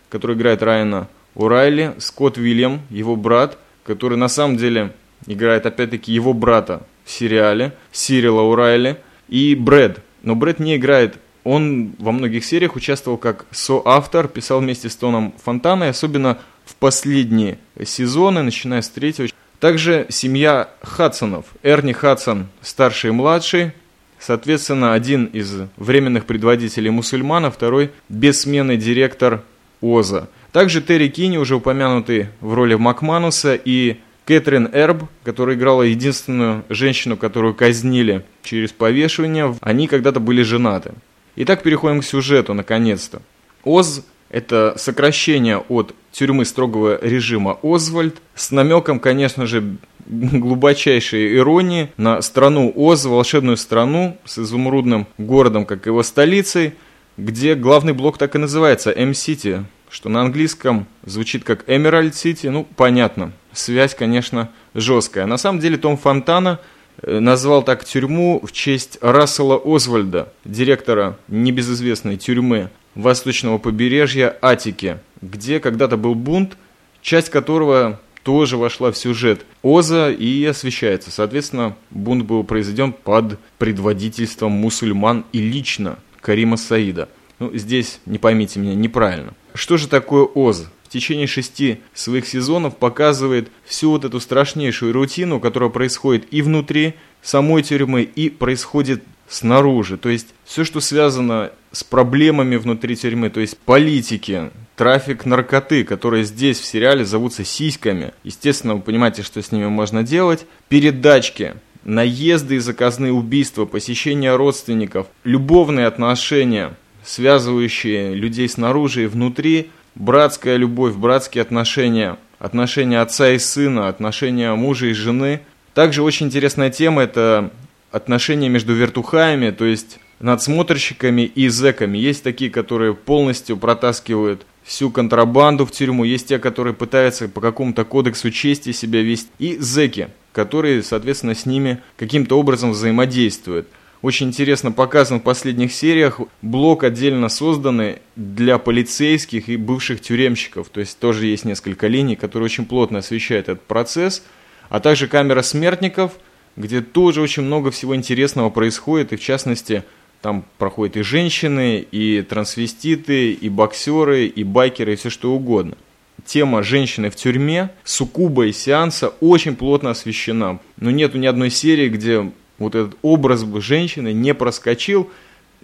который 0.09 0.37
играет 0.37 0.63
Райана 0.63 1.09
Урайли, 1.35 1.93
Скотт 1.99 2.37
Уильям, 2.37 2.81
его 2.89 3.17
брат, 3.17 3.57
который 3.83 4.17
на 4.17 4.29
самом 4.29 4.55
деле 4.57 4.93
играет 5.25 5.65
опять-таки 5.65 6.13
его 6.13 6.33
брата 6.33 6.83
в 7.05 7.11
сериале, 7.11 7.73
Сирила 7.91 8.41
Урайли, 8.41 8.97
и 9.27 9.55
Брэд. 9.55 9.99
Но 10.23 10.35
Брэд 10.35 10.59
не 10.59 10.75
играет 10.75 11.17
он 11.47 11.93
во 11.97 12.11
многих 12.11 12.43
сериях 12.43 12.75
участвовал 12.75 13.17
как 13.17 13.45
соавтор, 13.51 14.27
писал 14.27 14.59
вместе 14.59 14.89
с 14.89 14.95
Тоном 14.97 15.33
Фонтана, 15.41 15.85
и 15.85 15.87
особенно 15.87 16.39
в 16.65 16.75
последние 16.75 17.57
сезоны, 17.85 18.41
начиная 18.43 18.81
с 18.81 18.89
третьего. 18.89 19.29
Также 19.61 20.07
семья 20.09 20.69
Хадсонов. 20.81 21.45
Эрни 21.63 21.93
Хадсон, 21.93 22.47
старший 22.61 23.11
и 23.11 23.13
младший, 23.13 23.71
соответственно, 24.19 24.93
один 24.93 25.25
из 25.25 25.53
временных 25.77 26.25
предводителей 26.25 26.89
мусульман, 26.89 27.45
а 27.45 27.51
второй 27.51 27.91
бессменный 28.09 28.75
директор 28.75 29.41
ОЗа. 29.81 30.29
Также 30.51 30.81
Терри 30.81 31.07
Кини, 31.07 31.37
уже 31.37 31.55
упомянутый 31.55 32.27
в 32.41 32.53
роли 32.53 32.75
Макмануса, 32.75 33.55
и 33.55 33.99
Кэтрин 34.27 34.69
Эрб, 34.73 35.03
которая 35.23 35.55
играла 35.55 35.83
единственную 35.83 36.65
женщину, 36.67 37.15
которую 37.15 37.55
казнили 37.55 38.25
через 38.43 38.73
повешивание, 38.73 39.55
они 39.61 39.87
когда-то 39.87 40.19
были 40.19 40.41
женаты. 40.41 40.91
Итак, 41.37 41.63
переходим 41.63 42.01
к 42.01 42.05
сюжету, 42.05 42.53
наконец-то. 42.53 43.21
Оз– 43.63 44.05
это 44.29 44.73
сокращение 44.77 45.59
от 45.69 45.95
тюрьмы 46.11 46.43
строгого 46.43 46.99
режима 47.01 47.57
Озвальд 47.63 48.17
с 48.35 48.51
намеком, 48.51 48.99
конечно 48.99 49.47
же, 49.47 49.77
глубочайшей 50.05 51.37
иронии 51.37 51.89
на 51.95 52.21
страну 52.21 52.73
Оз, 52.75 53.05
волшебную 53.05 53.55
страну 53.55 54.17
с 54.25 54.39
изумрудным 54.39 55.07
городом, 55.17 55.65
как 55.65 55.85
его 55.85 56.03
столицей, 56.03 56.73
где 57.15 57.55
главный 57.55 57.93
блок 57.93 58.17
так 58.17 58.35
и 58.35 58.39
называется– 58.39 58.91
Em 58.95 59.14
City, 59.14 59.63
что 59.89 60.09
на 60.09 60.19
английском 60.19 60.85
звучит 61.05 61.45
как 61.45 61.63
Emerald 61.67 62.13
City, 62.13 62.47
ну, 62.47 62.67
понятно, 62.75 63.31
связь, 63.57 63.95
конечно, 63.95 64.49
жесткая. 64.73 65.25
На 65.25 65.37
самом 65.37 65.59
деле 65.59 65.77
Том 65.77 65.97
Фонтана– 65.97 66.59
Э, 67.03 67.19
назвал 67.19 67.63
так 67.63 67.85
тюрьму 67.85 68.39
в 68.43 68.51
честь 68.51 68.97
Рассела 69.01 69.61
Озвальда, 69.63 70.33
директора 70.45 71.17
небезызвестной 71.27 72.17
тюрьмы 72.17 72.69
восточного 72.95 73.59
побережья 73.59 74.35
Атики, 74.41 74.97
где 75.21 75.59
когда-то 75.59 75.97
был 75.97 76.15
бунт, 76.15 76.57
часть 77.01 77.29
которого 77.29 77.99
тоже 78.23 78.57
вошла 78.57 78.91
в 78.91 78.97
сюжет 78.97 79.45
Оза 79.61 80.09
и 80.09 80.43
освещается. 80.43 81.11
Соответственно, 81.11 81.75
бунт 81.91 82.25
был 82.25 82.43
произведен 82.43 82.91
под 82.91 83.39
предводительством 83.59 84.53
мусульман 84.53 85.23
и 85.31 85.39
лично 85.39 85.99
Карима 86.19 86.57
Саида. 86.57 87.09
Ну, 87.39 87.55
здесь 87.55 87.99
не 88.07 88.17
поймите 88.17 88.59
меня 88.59 88.73
неправильно. 88.73 89.33
Что 89.53 89.77
же 89.77 89.87
такое 89.87 90.23
Оз? 90.23 90.67
В 90.87 90.89
течение 90.89 91.27
шести 91.27 91.81
своих 91.93 92.25
сезонов 92.25 92.77
показывает 92.77 93.49
всю 93.65 93.91
вот 93.91 94.05
эту 94.05 94.19
страшнейшую 94.19 94.93
рутину, 94.93 95.39
которая 95.39 95.69
происходит 95.69 96.25
и 96.31 96.41
внутри 96.41 96.93
самой 97.21 97.61
тюрьмы, 97.61 98.03
и 98.03 98.29
происходит 98.29 99.03
снаружи. 99.27 99.97
То 99.97 100.07
есть 100.07 100.27
все, 100.45 100.63
что 100.63 100.79
связано 100.79 101.51
с 101.73 101.83
проблемами 101.83 102.55
внутри 102.55 102.95
тюрьмы, 102.95 103.29
то 103.29 103.41
есть 103.41 103.57
политики, 103.57 104.49
трафик 104.77 105.25
наркоты, 105.25 105.83
которые 105.83 106.23
здесь 106.23 106.57
в 106.59 106.65
сериале 106.65 107.03
зовутся 107.03 107.43
сиськами. 107.43 108.13
Естественно, 108.23 108.75
вы 108.75 108.81
понимаете, 108.81 109.23
что 109.23 109.41
с 109.41 109.51
ними 109.51 109.67
можно 109.67 110.03
делать. 110.03 110.45
Передачки, 110.69 111.55
наезды 111.83 112.55
и 112.55 112.59
заказные 112.59 113.11
убийства, 113.11 113.65
посещение 113.65 114.35
родственников, 114.37 115.07
любовные 115.25 115.87
отношения, 115.87 116.73
связывающие 117.03 118.13
людей 118.13 118.47
снаружи 118.47 119.03
и 119.03 119.07
внутри, 119.07 119.69
братская 119.97 120.57
любовь, 120.57 120.95
братские 120.95 121.41
отношения, 121.41 122.17
отношения 122.39 123.01
отца 123.01 123.29
и 123.31 123.39
сына, 123.39 123.87
отношения 123.87 124.53
мужа 124.53 124.87
и 124.87 124.93
жены. 124.93 125.41
Также 125.73 126.03
очень 126.03 126.27
интересная 126.27 126.69
тема– 126.69 127.01
это 127.03 127.51
отношения 127.91 128.49
между 128.49 128.73
вертухаями, 128.73 129.51
то 129.51 129.65
есть 129.65 129.99
надсмотрщиками 130.19 131.21
и 131.21 131.47
зэками. 131.47 131.97
Есть 131.97 132.23
такие, 132.23 132.49
которые 132.49 132.93
полностью 132.93 133.57
протаскивают 133.57 134.45
всю 134.63 134.91
контрабанду 134.91 135.65
в 135.65 135.71
тюрьму, 135.71 136.03
есть 136.03 136.27
те, 136.27 136.39
которые 136.39 136.73
пытаются 136.73 137.29
по 137.29 137.39
какому-то 137.39 137.85
кодексу 137.85 138.31
чести 138.31 138.73
себя 138.73 139.01
вести, 139.01 139.29
и 139.39 139.57
зэки, 139.57 140.09
которые, 140.33 140.83
соответственно, 140.83 141.35
с 141.35 141.45
ними 141.45 141.79
каким-то 141.95 142.37
образом 142.37 142.71
взаимодействуют. 142.71 143.67
Очень 144.01 144.27
интересно 144.27 144.71
показан 144.71 145.19
в 145.19 145.23
последних 145.23 145.73
сериях 145.73 146.21
блок 146.43 146.83
отдельно 146.83 147.29
созданный 147.29 147.97
для 148.15 148.59
полицейских 148.59 149.49
и 149.49 149.57
бывших 149.57 150.01
тюремщиков. 150.01 150.69
То 150.69 150.81
есть 150.81 150.99
тоже 150.99 151.25
есть 151.25 151.45
несколько 151.45 151.87
линий, 151.87 152.15
которые 152.15 152.45
очень 152.45 152.65
плотно 152.65 152.99
освещают 152.99 153.49
этот 153.49 153.63
процесс. 153.63 154.23
А 154.69 154.79
также 154.79 155.07
камера 155.07 155.41
смертников, 155.41 156.13
где 156.55 156.81
тоже 156.81 157.21
очень 157.21 157.43
много 157.43 157.71
всего 157.71 157.95
интересного 157.95 158.51
происходит. 158.51 159.13
И 159.13 159.15
в 159.15 159.21
частности, 159.21 159.83
там 160.21 160.45
проходят 160.59 160.97
и 160.97 161.01
женщины, 161.01 161.79
и 161.79 162.21
трансвеститы, 162.21 163.31
и 163.31 163.49
боксеры, 163.49 164.27
и 164.27 164.43
байкеры, 164.43 164.93
и 164.93 164.95
все 164.95 165.09
что 165.09 165.33
угодно. 165.33 165.75
Тема 166.23 166.61
женщины 166.61 167.09
в 167.09 167.15
тюрьме, 167.15 167.69
суккуба 167.83 168.47
и 168.47 168.51
сеанса 168.51 169.09
очень 169.21 169.55
плотно 169.55 169.91
освещена. 169.91 170.59
Но 170.77 170.91
нету 170.91 171.17
ни 171.17 171.25
одной 171.25 171.49
серии, 171.49 171.89
где 171.89 172.31
вот 172.57 172.75
этот 172.75 172.97
образ 173.01 173.45
женщины 173.59 174.13
не 174.13 174.33
проскочил, 174.33 175.09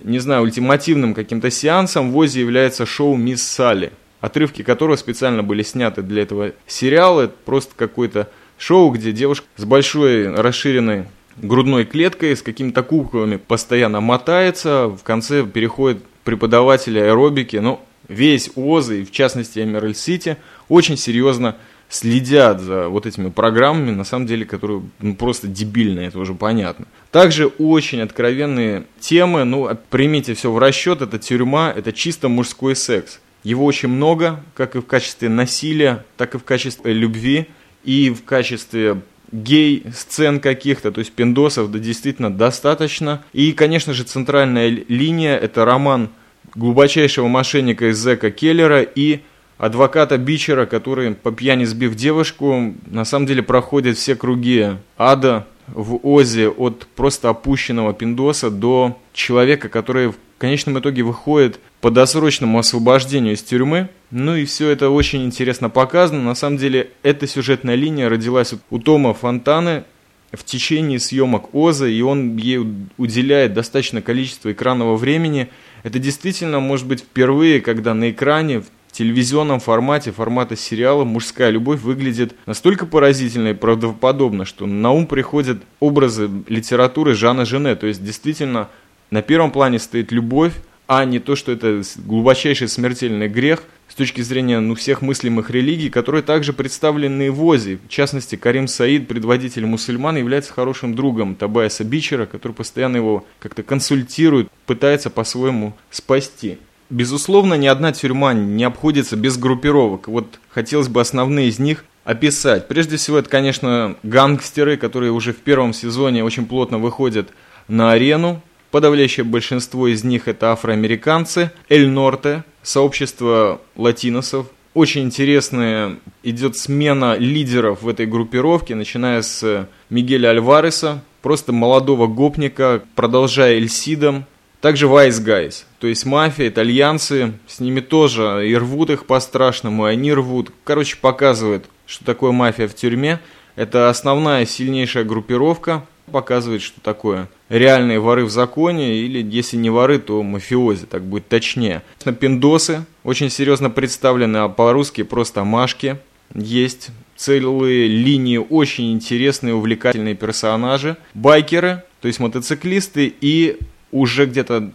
не 0.01 0.19
знаю, 0.19 0.43
ультимативным 0.43 1.13
каким-то 1.13 1.49
сеансом 1.51 2.11
в 2.11 2.17
ОЗе 2.17 2.41
является 2.41 2.85
шоу 2.85 3.15
«Мисс 3.15 3.43
Салли», 3.43 3.91
отрывки 4.21 4.63
которого 4.63 4.95
специально 4.95 5.43
были 5.43 5.63
сняты 5.63 6.01
для 6.01 6.23
этого 6.23 6.53
сериала. 6.67 7.21
Это 7.21 7.35
просто 7.45 7.73
какое-то 7.75 8.29
шоу, 8.57 8.91
где 8.91 9.11
девушка 9.11 9.47
с 9.55 9.65
большой 9.65 10.33
расширенной 10.33 11.05
грудной 11.37 11.85
клеткой, 11.85 12.35
с 12.35 12.41
какими-то 12.41 12.83
куклами 12.83 13.37
постоянно 13.37 14.01
мотается, 14.01 14.87
в 14.87 15.03
конце 15.03 15.43
переходит 15.45 16.03
преподаватель 16.23 16.99
аэробики, 16.99 17.57
ну, 17.57 17.79
весь 18.07 18.51
ОЗ, 18.55 18.91
и 18.91 19.03
в 19.05 19.11
частности 19.11 19.59
Эмеральд 19.59 19.97
Сити, 19.97 20.37
очень 20.69 20.97
серьезно 20.97 21.57
следят 21.89 22.59
за 22.59 22.89
вот 22.89 23.05
этими 23.05 23.29
программами, 23.29 23.91
на 23.91 24.03
самом 24.03 24.25
деле, 24.25 24.45
которые 24.45 24.83
ну, 24.99 25.15
просто 25.15 25.47
дебильные, 25.47 26.07
это 26.07 26.19
уже 26.19 26.33
понятно. 26.33 26.85
Также 27.11 27.47
очень 27.47 28.01
откровенные 28.01 28.85
темы, 28.99 29.43
ну, 29.43 29.69
примите 29.89 30.33
все 30.33 30.51
в 30.51 30.57
расчет, 30.57 31.01
это 31.01 31.19
тюрьма, 31.19 31.71
это 31.75 31.93
чисто 31.93 32.29
мужской 32.29 32.75
секс. 32.75 33.19
Его 33.43 33.65
очень 33.65 33.89
много, 33.89 34.43
как 34.55 34.75
и 34.75 34.79
в 34.79 34.85
качестве 34.85 35.29
насилия, 35.29 36.05
так 36.17 36.35
и 36.35 36.37
в 36.37 36.43
качестве 36.43 36.93
любви, 36.93 37.47
и 37.83 38.09
в 38.09 38.23
качестве 38.23 39.01
гей-сцен 39.33 40.39
каких-то, 40.39 40.91
то 40.91 40.99
есть 40.99 41.11
пиндосов, 41.11 41.71
да 41.71 41.79
действительно 41.79 42.31
достаточно. 42.31 43.23
И, 43.33 43.51
конечно 43.51 43.93
же, 43.93 44.03
центральная 44.03 44.69
линия– 44.69 45.37
это 45.41 45.65
роман 45.65 46.09
глубочайшего 46.55 47.27
мошенника 47.27 47.89
из 47.89 48.01
Зека 48.01 48.31
Келлера 48.31 48.81
и 48.81 49.21
адвоката 49.65 50.17
Бичера, 50.17 50.65
который 50.65 51.13
по 51.15 51.31
пьяни 51.31 51.63
сбив 51.63 51.95
девушку, 51.95 52.73
на 52.85 53.05
самом 53.05 53.25
деле 53.25 53.41
проходит 53.41 53.97
все 53.97 54.13
круги 54.15 54.71
ада 54.97 55.47
в 55.67 55.99
Озе 56.03 56.49
от 56.49 56.85
просто 56.95 57.29
опущенного 57.29 57.93
пиндоса 57.93 58.49
до 58.49 58.99
человека, 59.13 59.69
который 59.69 60.07
в 60.09 60.15
конечном 60.37 60.79
итоге 60.79 61.03
выходит 61.03 61.61
по 61.79 61.89
досрочному 61.91 62.59
освобождению 62.59 63.35
из 63.35 63.41
тюрьмы. 63.41 63.87
Ну 64.11 64.35
и 64.35 64.43
все 64.43 64.69
это 64.69 64.89
очень 64.89 65.23
интересно 65.23 65.69
показано. 65.69 66.21
На 66.21 66.35
самом 66.35 66.57
деле 66.57 66.89
эта 67.01 67.25
сюжетная 67.25 67.75
линия 67.75 68.09
родилась 68.09 68.53
у 68.69 68.79
Тома 68.79 69.13
Фонтаны, 69.13 69.85
в 70.33 70.43
течение 70.43 70.99
съемок 70.99 71.53
Оза, 71.53 71.87
и 71.87 72.01
он 72.01 72.35
ей 72.35 72.59
уделяет 72.97 73.53
достаточно 73.53 74.01
количество 74.01 74.51
экранного 74.51 74.97
времени. 74.97 75.47
Это 75.83 75.99
действительно 75.99 76.59
может 76.59 76.87
быть 76.87 77.01
впервые, 77.01 77.61
когда 77.61 77.93
на 77.93 78.09
экране 78.09 78.61
в 78.61 78.65
телевизионном 78.93 79.59
формате, 79.59 80.11
формата 80.11 80.55
сериала 80.55 81.03
«Мужская 81.03 81.49
любовь» 81.49 81.81
выглядит 81.81 82.35
настолько 82.45 82.85
поразительно 82.85 83.49
и 83.49 83.53
правдоподобно, 83.53 84.45
что 84.45 84.65
на 84.65 84.91
ум 84.91 85.07
приходят 85.07 85.61
образы 85.79 86.29
литературы 86.47 87.13
Жана 87.13 87.43
Жене. 87.43 87.75
То 87.75 87.87
есть 87.87 88.03
действительно 88.03 88.69
на 89.11 89.21
первом 89.21 89.51
плане 89.51 89.79
стоит 89.79 90.11
любовь, 90.11 90.53
а 90.87 91.05
не 91.05 91.19
то, 91.19 91.35
что 91.35 91.51
это 91.51 91.81
глубочайший 91.97 92.67
смертельный 92.67 93.27
грех 93.27 93.63
с 93.87 93.95
точки 93.95 94.21
зрения 94.21 94.59
ну, 94.59 94.75
всех 94.75 95.01
мыслимых 95.01 95.49
религий, 95.49 95.89
которые 95.89 96.23
также 96.23 96.53
представлены 96.53 97.31
в 97.31 97.43
Озе. 97.43 97.79
В 97.85 97.89
частности, 97.89 98.35
Карим 98.35 98.67
Саид, 98.67 99.07
предводитель 99.07 99.65
мусульман, 99.65 100.17
является 100.17 100.53
хорошим 100.53 100.95
другом 100.95 101.35
Табайса 101.35 101.83
Бичера, 101.83 102.25
который 102.25 102.53
постоянно 102.53 102.97
его 102.97 103.25
как-то 103.39 103.63
консультирует, 103.63 104.49
пытается 104.65 105.09
по-своему 105.09 105.73
спасти. 105.89 106.57
Безусловно, 106.89 107.55
ни 107.55 107.67
одна 107.67 107.91
тюрьма 107.91 108.33
не 108.33 108.63
обходится 108.63 109.15
без 109.15 109.37
группировок. 109.37 110.07
Вот 110.07 110.39
хотелось 110.49 110.87
бы 110.87 111.01
основные 111.01 111.49
из 111.49 111.59
них 111.59 111.85
описать. 112.03 112.67
Прежде 112.67 112.97
всего, 112.97 113.17
это, 113.17 113.29
конечно, 113.29 113.95
гангстеры, 114.03 114.77
которые 114.77 115.11
уже 115.11 115.33
в 115.33 115.37
первом 115.37 115.73
сезоне 115.73 116.23
очень 116.23 116.45
плотно 116.45 116.77
выходят 116.77 117.29
на 117.67 117.91
арену, 117.91 118.41
Подавляющее 118.73 119.23
большинство 119.23 119.87
из 119.87 120.03
них 120.03 120.27
это 120.27 120.51
афроамериканцы. 120.51 121.51
Эль 121.69 121.87
Норте, 121.87 122.43
сообщество 122.63 123.61
латиносов. 123.75 124.47
Очень 124.73 125.03
интересная 125.03 125.97
идет 126.23 126.57
смена 126.57 127.15
лидеров 127.15 127.83
в 127.83 127.87
этой 127.87 128.07
группировке, 128.07 128.73
начиная 128.73 129.21
с 129.21 129.67
Мигеля 129.91 130.29
Альвареса, 130.29 131.03
просто 131.21 131.51
молодого 131.53 132.07
гопника, 132.07 132.81
продолжая 132.95 133.57
Эльсидом, 133.57 134.25
также 134.63 134.85
Vice 134.85 135.21
Guys, 135.21 135.65
то 135.77 135.87
есть 135.87 136.05
мафия, 136.05 136.47
итальянцы, 136.47 137.33
с 137.47 137.59
ними 137.59 137.81
тоже 137.81 138.47
и 138.47 138.55
рвут 138.55 138.91
их 138.91 139.05
по-страшному, 139.05 139.85
и 139.85 139.91
они 139.91 140.13
рвут. 140.13 140.53
Короче, 140.63 140.95
показывает, 140.95 141.65
что 141.85 142.05
такое 142.05 142.31
мафия 142.31 142.69
в 142.69 142.73
тюрьме. 142.73 143.19
Это 143.57 143.89
основная 143.89 144.45
сильнейшая 144.45 145.03
группировка, 145.03 145.85
показывает, 146.09 146.61
что 146.61 146.79
такое 146.79 147.27
реальные 147.49 147.99
воры 147.99 148.23
в 148.23 148.29
законе, 148.29 148.95
или 148.95 149.21
если 149.21 149.57
не 149.57 149.69
воры, 149.69 149.99
то 149.99 150.23
мафиози, 150.23 150.85
так 150.85 151.03
будет 151.03 151.27
точнее. 151.27 151.81
Пиндосы 152.21 152.85
очень 153.03 153.29
серьезно 153.29 153.69
представлены, 153.69 154.37
а 154.37 154.47
по-русски 154.47 155.03
просто 155.03 155.43
машки. 155.43 155.97
Есть 156.33 156.91
целые 157.17 157.89
линии, 157.89 158.37
очень 158.37 158.93
интересные, 158.93 159.55
увлекательные 159.55 160.15
персонажи. 160.15 160.95
Байкеры, 161.13 161.83
то 161.99 162.07
есть 162.07 162.21
мотоциклисты, 162.21 163.13
и 163.19 163.57
уже 163.93 164.25
где-то 164.25 164.71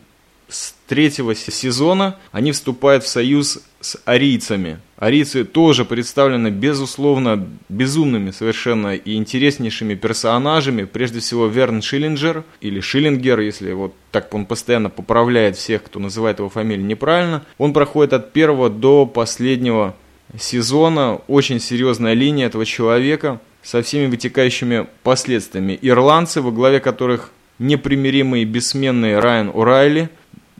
с 0.48 0.74
третьего 0.86 1.34
сезона 1.34 2.16
они 2.32 2.52
вступают 2.52 3.04
в 3.04 3.08
союз 3.08 3.60
с 3.80 3.98
арийцами. 4.06 4.78
Арийцы 4.96 5.44
тоже 5.44 5.84
представлены, 5.84 6.48
безусловно, 6.48 7.46
безумными 7.68 8.30
совершенно 8.30 8.96
и 8.96 9.14
интереснейшими 9.14 9.94
персонажами. 9.94 10.84
Прежде 10.84 11.20
всего, 11.20 11.46
Верн 11.46 11.82
Шиллинджер, 11.82 12.44
или 12.60 12.80
Шиллингер, 12.80 13.40
если 13.40 13.72
вот 13.72 13.94
так 14.10 14.32
он 14.34 14.46
постоянно 14.46 14.90
поправляет 14.90 15.56
всех, 15.56 15.84
кто 15.84 16.00
называет 16.00 16.38
его 16.38 16.48
фамилию 16.48 16.86
неправильно. 16.86 17.44
Он 17.58 17.72
проходит 17.72 18.14
от 18.14 18.32
первого 18.32 18.70
до 18.70 19.06
последнего 19.06 19.94
сезона. 20.38 21.20
Очень 21.28 21.60
серьезная 21.60 22.14
линия 22.14 22.46
этого 22.46 22.64
человека 22.64 23.40
со 23.62 23.82
всеми 23.82 24.06
вытекающими 24.06 24.86
последствиями. 25.02 25.78
Ирландцы, 25.82 26.40
во 26.40 26.50
главе 26.50 26.80
которых 26.80 27.30
непримиримый 27.58 28.42
и 28.42 28.44
бессменный 28.44 29.18
Райан 29.18 29.50
Урайли– 29.52 30.08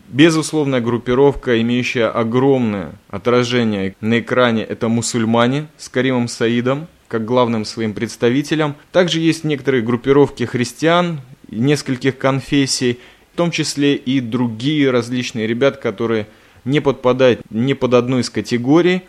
Безусловная 0.08 0.80
группировка, 0.80 1.60
имеющая 1.60 2.06
огромное 2.06 2.92
отражение 3.10 3.94
на 4.00 4.20
экране, 4.20 4.62
это 4.62 4.88
мусульмане 4.88 5.66
с 5.76 5.90
Каримом 5.90 6.28
Саидом, 6.28 6.86
как 7.08 7.26
главным 7.26 7.66
своим 7.66 7.92
представителем. 7.92 8.74
Также 8.90 9.20
есть 9.20 9.44
некоторые 9.44 9.82
группировки 9.82 10.44
христиан, 10.44 11.20
нескольких 11.50 12.16
конфессий, 12.16 13.00
в 13.34 13.36
том 13.36 13.50
числе 13.50 13.96
и 13.96 14.20
другие 14.20 14.90
различные 14.90 15.46
ребят, 15.46 15.76
которые 15.76 16.26
не 16.64 16.80
подпадают 16.80 17.42
ни 17.50 17.74
под 17.74 17.92
одну 17.92 18.18
из 18.18 18.30
категорий. 18.30 19.02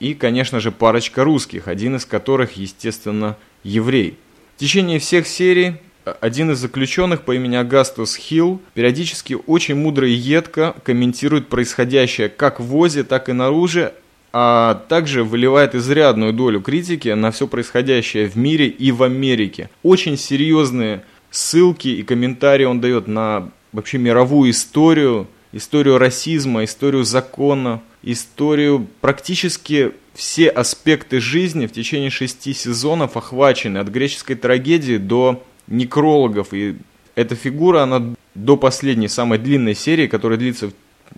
И, 0.00 0.14
конечно 0.14 0.58
же, 0.60 0.72
парочка 0.72 1.22
русских, 1.22 1.68
один 1.68 1.96
из 1.96 2.06
которых, 2.06 2.52
естественно, 2.52 3.36
еврей. 3.62 4.16
В 4.56 4.60
течение 4.60 5.00
всех 5.00 5.26
серий 5.26 5.74
один 6.20 6.52
из 6.52 6.58
заключенных 6.58 7.22
по 7.22 7.34
имени 7.34 7.56
Агастус 7.56 8.16
Хилл 8.16 8.60
периодически 8.74 9.36
очень 9.46 9.74
мудро 9.74 10.08
и 10.08 10.12
едко 10.12 10.74
комментирует 10.84 11.48
происходящее 11.48 12.28
как 12.28 12.60
в 12.60 12.64
ВОЗе, 12.64 13.02
так 13.02 13.28
и 13.28 13.32
наружу, 13.32 13.90
а 14.32 14.84
также 14.88 15.24
выливает 15.24 15.74
изрядную 15.74 16.32
долю 16.32 16.60
критики 16.60 17.08
на 17.08 17.30
все 17.30 17.46
происходящее 17.48 18.28
в 18.28 18.36
мире 18.36 18.68
и 18.68 18.92
в 18.92 19.02
Америке. 19.02 19.68
Очень 19.82 20.16
серьезные 20.16 21.02
ссылки 21.30 21.88
и 21.88 22.02
комментарии 22.02 22.64
он 22.64 22.80
дает 22.80 23.08
на 23.08 23.50
вообще 23.72 23.98
мировую 23.98 24.50
историю, 24.50 25.26
историю 25.52 25.98
расизма, 25.98 26.64
историю 26.64 27.04
закона, 27.04 27.82
историю 28.02 28.86
практически 29.00 29.92
все 30.14 30.48
аспекты 30.48 31.20
жизни 31.20 31.66
в 31.66 31.72
течение 31.72 32.10
шести 32.10 32.52
сезонов 32.54 33.16
охвачены 33.16 33.78
от 33.78 33.88
греческой 33.88 34.36
трагедии 34.36 34.96
до 34.96 35.42
некрологов. 35.66 36.52
И 36.52 36.76
эта 37.14 37.34
фигура, 37.34 37.82
она 37.82 38.14
до 38.34 38.56
последней, 38.56 39.08
самой 39.08 39.38
длинной 39.38 39.74
серии, 39.74 40.06
которая 40.06 40.38
длится 40.38 40.70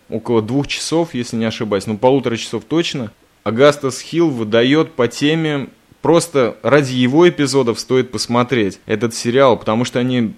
около 0.08 0.42
двух 0.42 0.66
часов, 0.66 1.14
если 1.14 1.36
не 1.36 1.44
ошибаюсь, 1.44 1.86
ну 1.86 1.98
полутора 1.98 2.36
часов 2.36 2.64
точно, 2.64 3.12
Агастас 3.44 4.00
Хилл 4.00 4.28
выдает 4.30 4.92
по 4.92 5.08
теме, 5.08 5.68
просто 6.02 6.56
ради 6.62 6.94
его 6.94 7.28
эпизодов 7.28 7.80
стоит 7.80 8.10
посмотреть 8.10 8.80
этот 8.86 9.14
сериал, 9.14 9.56
потому 9.56 9.84
что 9.84 9.98
они 9.98 10.34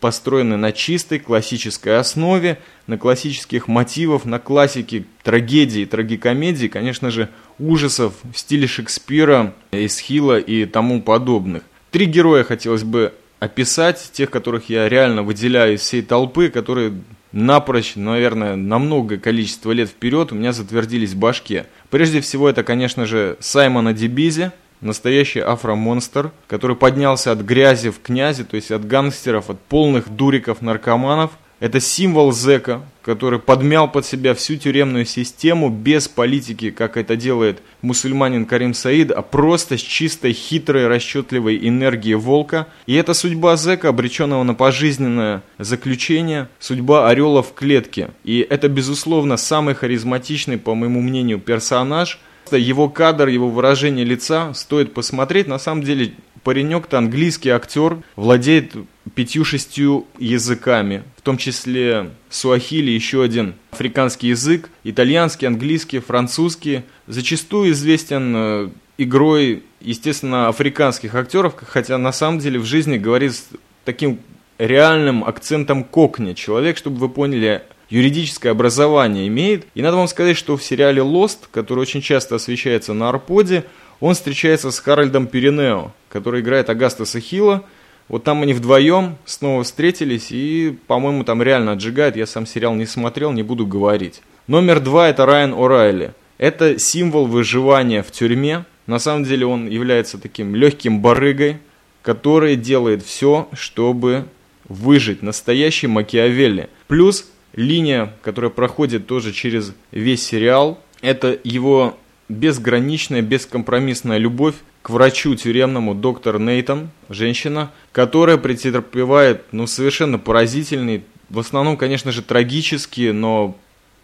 построены 0.00 0.56
на 0.56 0.72
чистой 0.72 1.18
классической 1.18 1.98
основе, 1.98 2.58
на 2.86 2.98
классических 2.98 3.68
мотивах, 3.68 4.24
на 4.26 4.38
классике 4.38 5.06
трагедии, 5.22 5.86
трагикомедии, 5.86 6.66
конечно 6.66 7.10
же, 7.10 7.30
ужасов 7.58 8.12
в 8.22 8.38
стиле 8.38 8.66
Шекспира, 8.66 9.54
Эсхила 9.72 10.38
и 10.38 10.66
тому 10.66 11.00
подобных. 11.00 11.62
Три 11.90 12.06
героя 12.06 12.44
хотелось 12.44 12.82
бы 12.82 13.14
описать, 13.44 14.10
тех, 14.12 14.30
которых 14.30 14.68
я 14.68 14.88
реально 14.88 15.22
выделяю 15.22 15.74
из 15.74 15.80
всей 15.80 16.02
толпы, 16.02 16.48
которые 16.48 16.94
напрочь, 17.32 17.96
наверное, 17.96 18.56
на 18.56 18.78
многое 18.78 19.18
количество 19.18 19.72
лет 19.72 19.88
вперед 19.88 20.32
у 20.32 20.34
меня 20.34 20.52
затвердились 20.52 21.12
в 21.12 21.18
башке. 21.18 21.66
Прежде 21.90 22.20
всего, 22.20 22.48
это, 22.48 22.62
конечно 22.62 23.06
же, 23.06 23.36
Саймона 23.40 23.92
Дебизи, 23.92 24.52
настоящий 24.80 25.40
афромонстр, 25.40 26.30
который 26.46 26.76
поднялся 26.76 27.32
от 27.32 27.40
грязи 27.40 27.90
в 27.90 28.00
князи, 28.00 28.44
то 28.44 28.56
есть 28.56 28.70
от 28.70 28.86
гангстеров, 28.86 29.50
от 29.50 29.60
полных 29.60 30.08
дуриков-наркоманов– 30.08 31.32
это 31.64 31.80
символ 31.80 32.30
зэка, 32.30 32.82
который 33.00 33.38
подмял 33.38 33.90
под 33.90 34.04
себя 34.04 34.34
всю 34.34 34.56
тюремную 34.56 35.06
систему 35.06 35.70
без 35.70 36.08
политики, 36.08 36.68
как 36.68 36.98
это 36.98 37.16
делает 37.16 37.62
мусульманин 37.80 38.44
Карим 38.44 38.74
Саид, 38.74 39.10
а 39.10 39.22
просто 39.22 39.78
с 39.78 39.80
чистой, 39.80 40.34
хитрой, 40.34 40.88
расчетливой 40.88 41.66
энергией 41.66 42.16
волка. 42.16 42.66
И 42.84 42.92
это 42.92 43.14
судьба 43.14 43.56
зэка, 43.56 43.88
обреченного 43.88 44.42
на 44.42 44.52
пожизненное 44.52 45.42
заключение, 45.58 46.48
судьба 46.58 47.08
орела 47.08 47.42
в 47.42 47.54
клетке. 47.54 48.10
И 48.24 48.40
это, 48.40 48.68
безусловно, 48.68 49.38
самый 49.38 49.74
харизматичный, 49.74 50.58
по 50.58 50.74
моему 50.74 51.00
мнению, 51.00 51.38
персонаж. 51.38 52.20
Его 52.52 52.90
кадр, 52.90 53.28
его 53.28 53.48
выражение 53.48 54.04
лица 54.04 54.52
стоит 54.52 54.92
посмотреть. 54.92 55.46
На 55.46 55.58
самом 55.58 55.82
деле, 55.82 56.12
паренек-то 56.44 56.98
английский 56.98 57.50
актер, 57.50 57.98
владеет 58.14 58.74
пятью-шестью 59.14 60.06
языками, 60.18 61.02
в 61.16 61.22
том 61.22 61.36
числе 61.36 62.10
суахили, 62.30 62.90
еще 62.90 63.22
один 63.22 63.54
африканский 63.70 64.28
язык, 64.28 64.70
итальянский, 64.84 65.48
английский, 65.48 65.98
французский. 65.98 66.82
Зачастую 67.06 67.72
известен 67.72 68.34
э, 68.36 68.68
игрой, 68.98 69.62
естественно, 69.80 70.48
африканских 70.48 71.14
актеров, 71.14 71.54
хотя 71.56 71.98
на 71.98 72.12
самом 72.12 72.38
деле 72.38 72.58
в 72.58 72.64
жизни 72.64 72.98
говорит 72.98 73.34
с 73.34 73.48
таким 73.84 74.20
реальным 74.58 75.24
акцентом 75.24 75.84
кокни. 75.84 76.34
Человек, 76.34 76.76
чтобы 76.76 76.98
вы 76.98 77.08
поняли, 77.08 77.62
юридическое 77.90 78.52
образование 78.52 79.28
имеет. 79.28 79.66
И 79.74 79.82
надо 79.82 79.96
вам 79.96 80.08
сказать, 80.08 80.36
что 80.36 80.56
в 80.56 80.62
сериале 80.62 81.02
Lost, 81.02 81.38
который 81.50 81.80
очень 81.80 82.00
часто 82.00 82.36
освещается 82.36 82.92
на 82.94 83.08
Арподе, 83.08 83.64
он 84.00 84.14
встречается 84.14 84.70
с 84.70 84.78
Харальдом 84.78 85.26
Пиренео, 85.26 85.92
который 86.08 86.40
играет 86.40 86.70
Агастаса 86.70 87.20
Хилла. 87.20 87.64
Вот 88.08 88.24
там 88.24 88.42
они 88.42 88.52
вдвоем 88.52 89.16
снова 89.24 89.64
встретились 89.64 90.30
и, 90.30 90.76
по-моему, 90.86 91.24
там 91.24 91.42
реально 91.42 91.72
отжигает. 91.72 92.16
Я 92.16 92.26
сам 92.26 92.46
сериал 92.46 92.74
не 92.74 92.86
смотрел, 92.86 93.32
не 93.32 93.42
буду 93.42 93.66
говорить. 93.66 94.20
Номер 94.46 94.80
два 94.80 95.08
это 95.08 95.24
Райан 95.24 95.54
О'Райли. 95.54 96.12
Это 96.36 96.78
символ 96.78 97.26
выживания 97.26 98.02
в 98.02 98.10
тюрьме. 98.10 98.64
На 98.86 98.98
самом 98.98 99.24
деле 99.24 99.46
он 99.46 99.68
является 99.68 100.18
таким 100.18 100.54
легким 100.54 101.00
барыгой, 101.00 101.58
который 102.02 102.56
делает 102.56 103.02
все, 103.02 103.48
чтобы 103.54 104.26
выжить. 104.68 105.22
Настоящий 105.22 105.86
Макиавелли. 105.86 106.68
Плюс 106.88 107.26
линия, 107.54 108.12
которая 108.22 108.50
проходит 108.50 109.06
тоже 109.06 109.32
через 109.32 109.72
весь 109.90 110.24
сериал, 110.24 110.78
это 111.00 111.38
его 111.44 111.96
безграничная, 112.28 113.22
бескомпромиссная 113.22 114.18
любовь 114.18 114.54
к 114.82 114.90
врачу 114.90 115.34
тюремному 115.34 115.94
доктор 115.94 116.38
Нейтон, 116.38 116.90
женщина, 117.08 117.70
которая 117.92 118.36
претерпевает 118.36 119.44
ну, 119.52 119.66
совершенно 119.66 120.18
поразительный, 120.18 121.04
в 121.30 121.38
основном, 121.38 121.76
конечно 121.76 122.12
же, 122.12 122.22
трагические, 122.22 123.12
но 123.12 123.56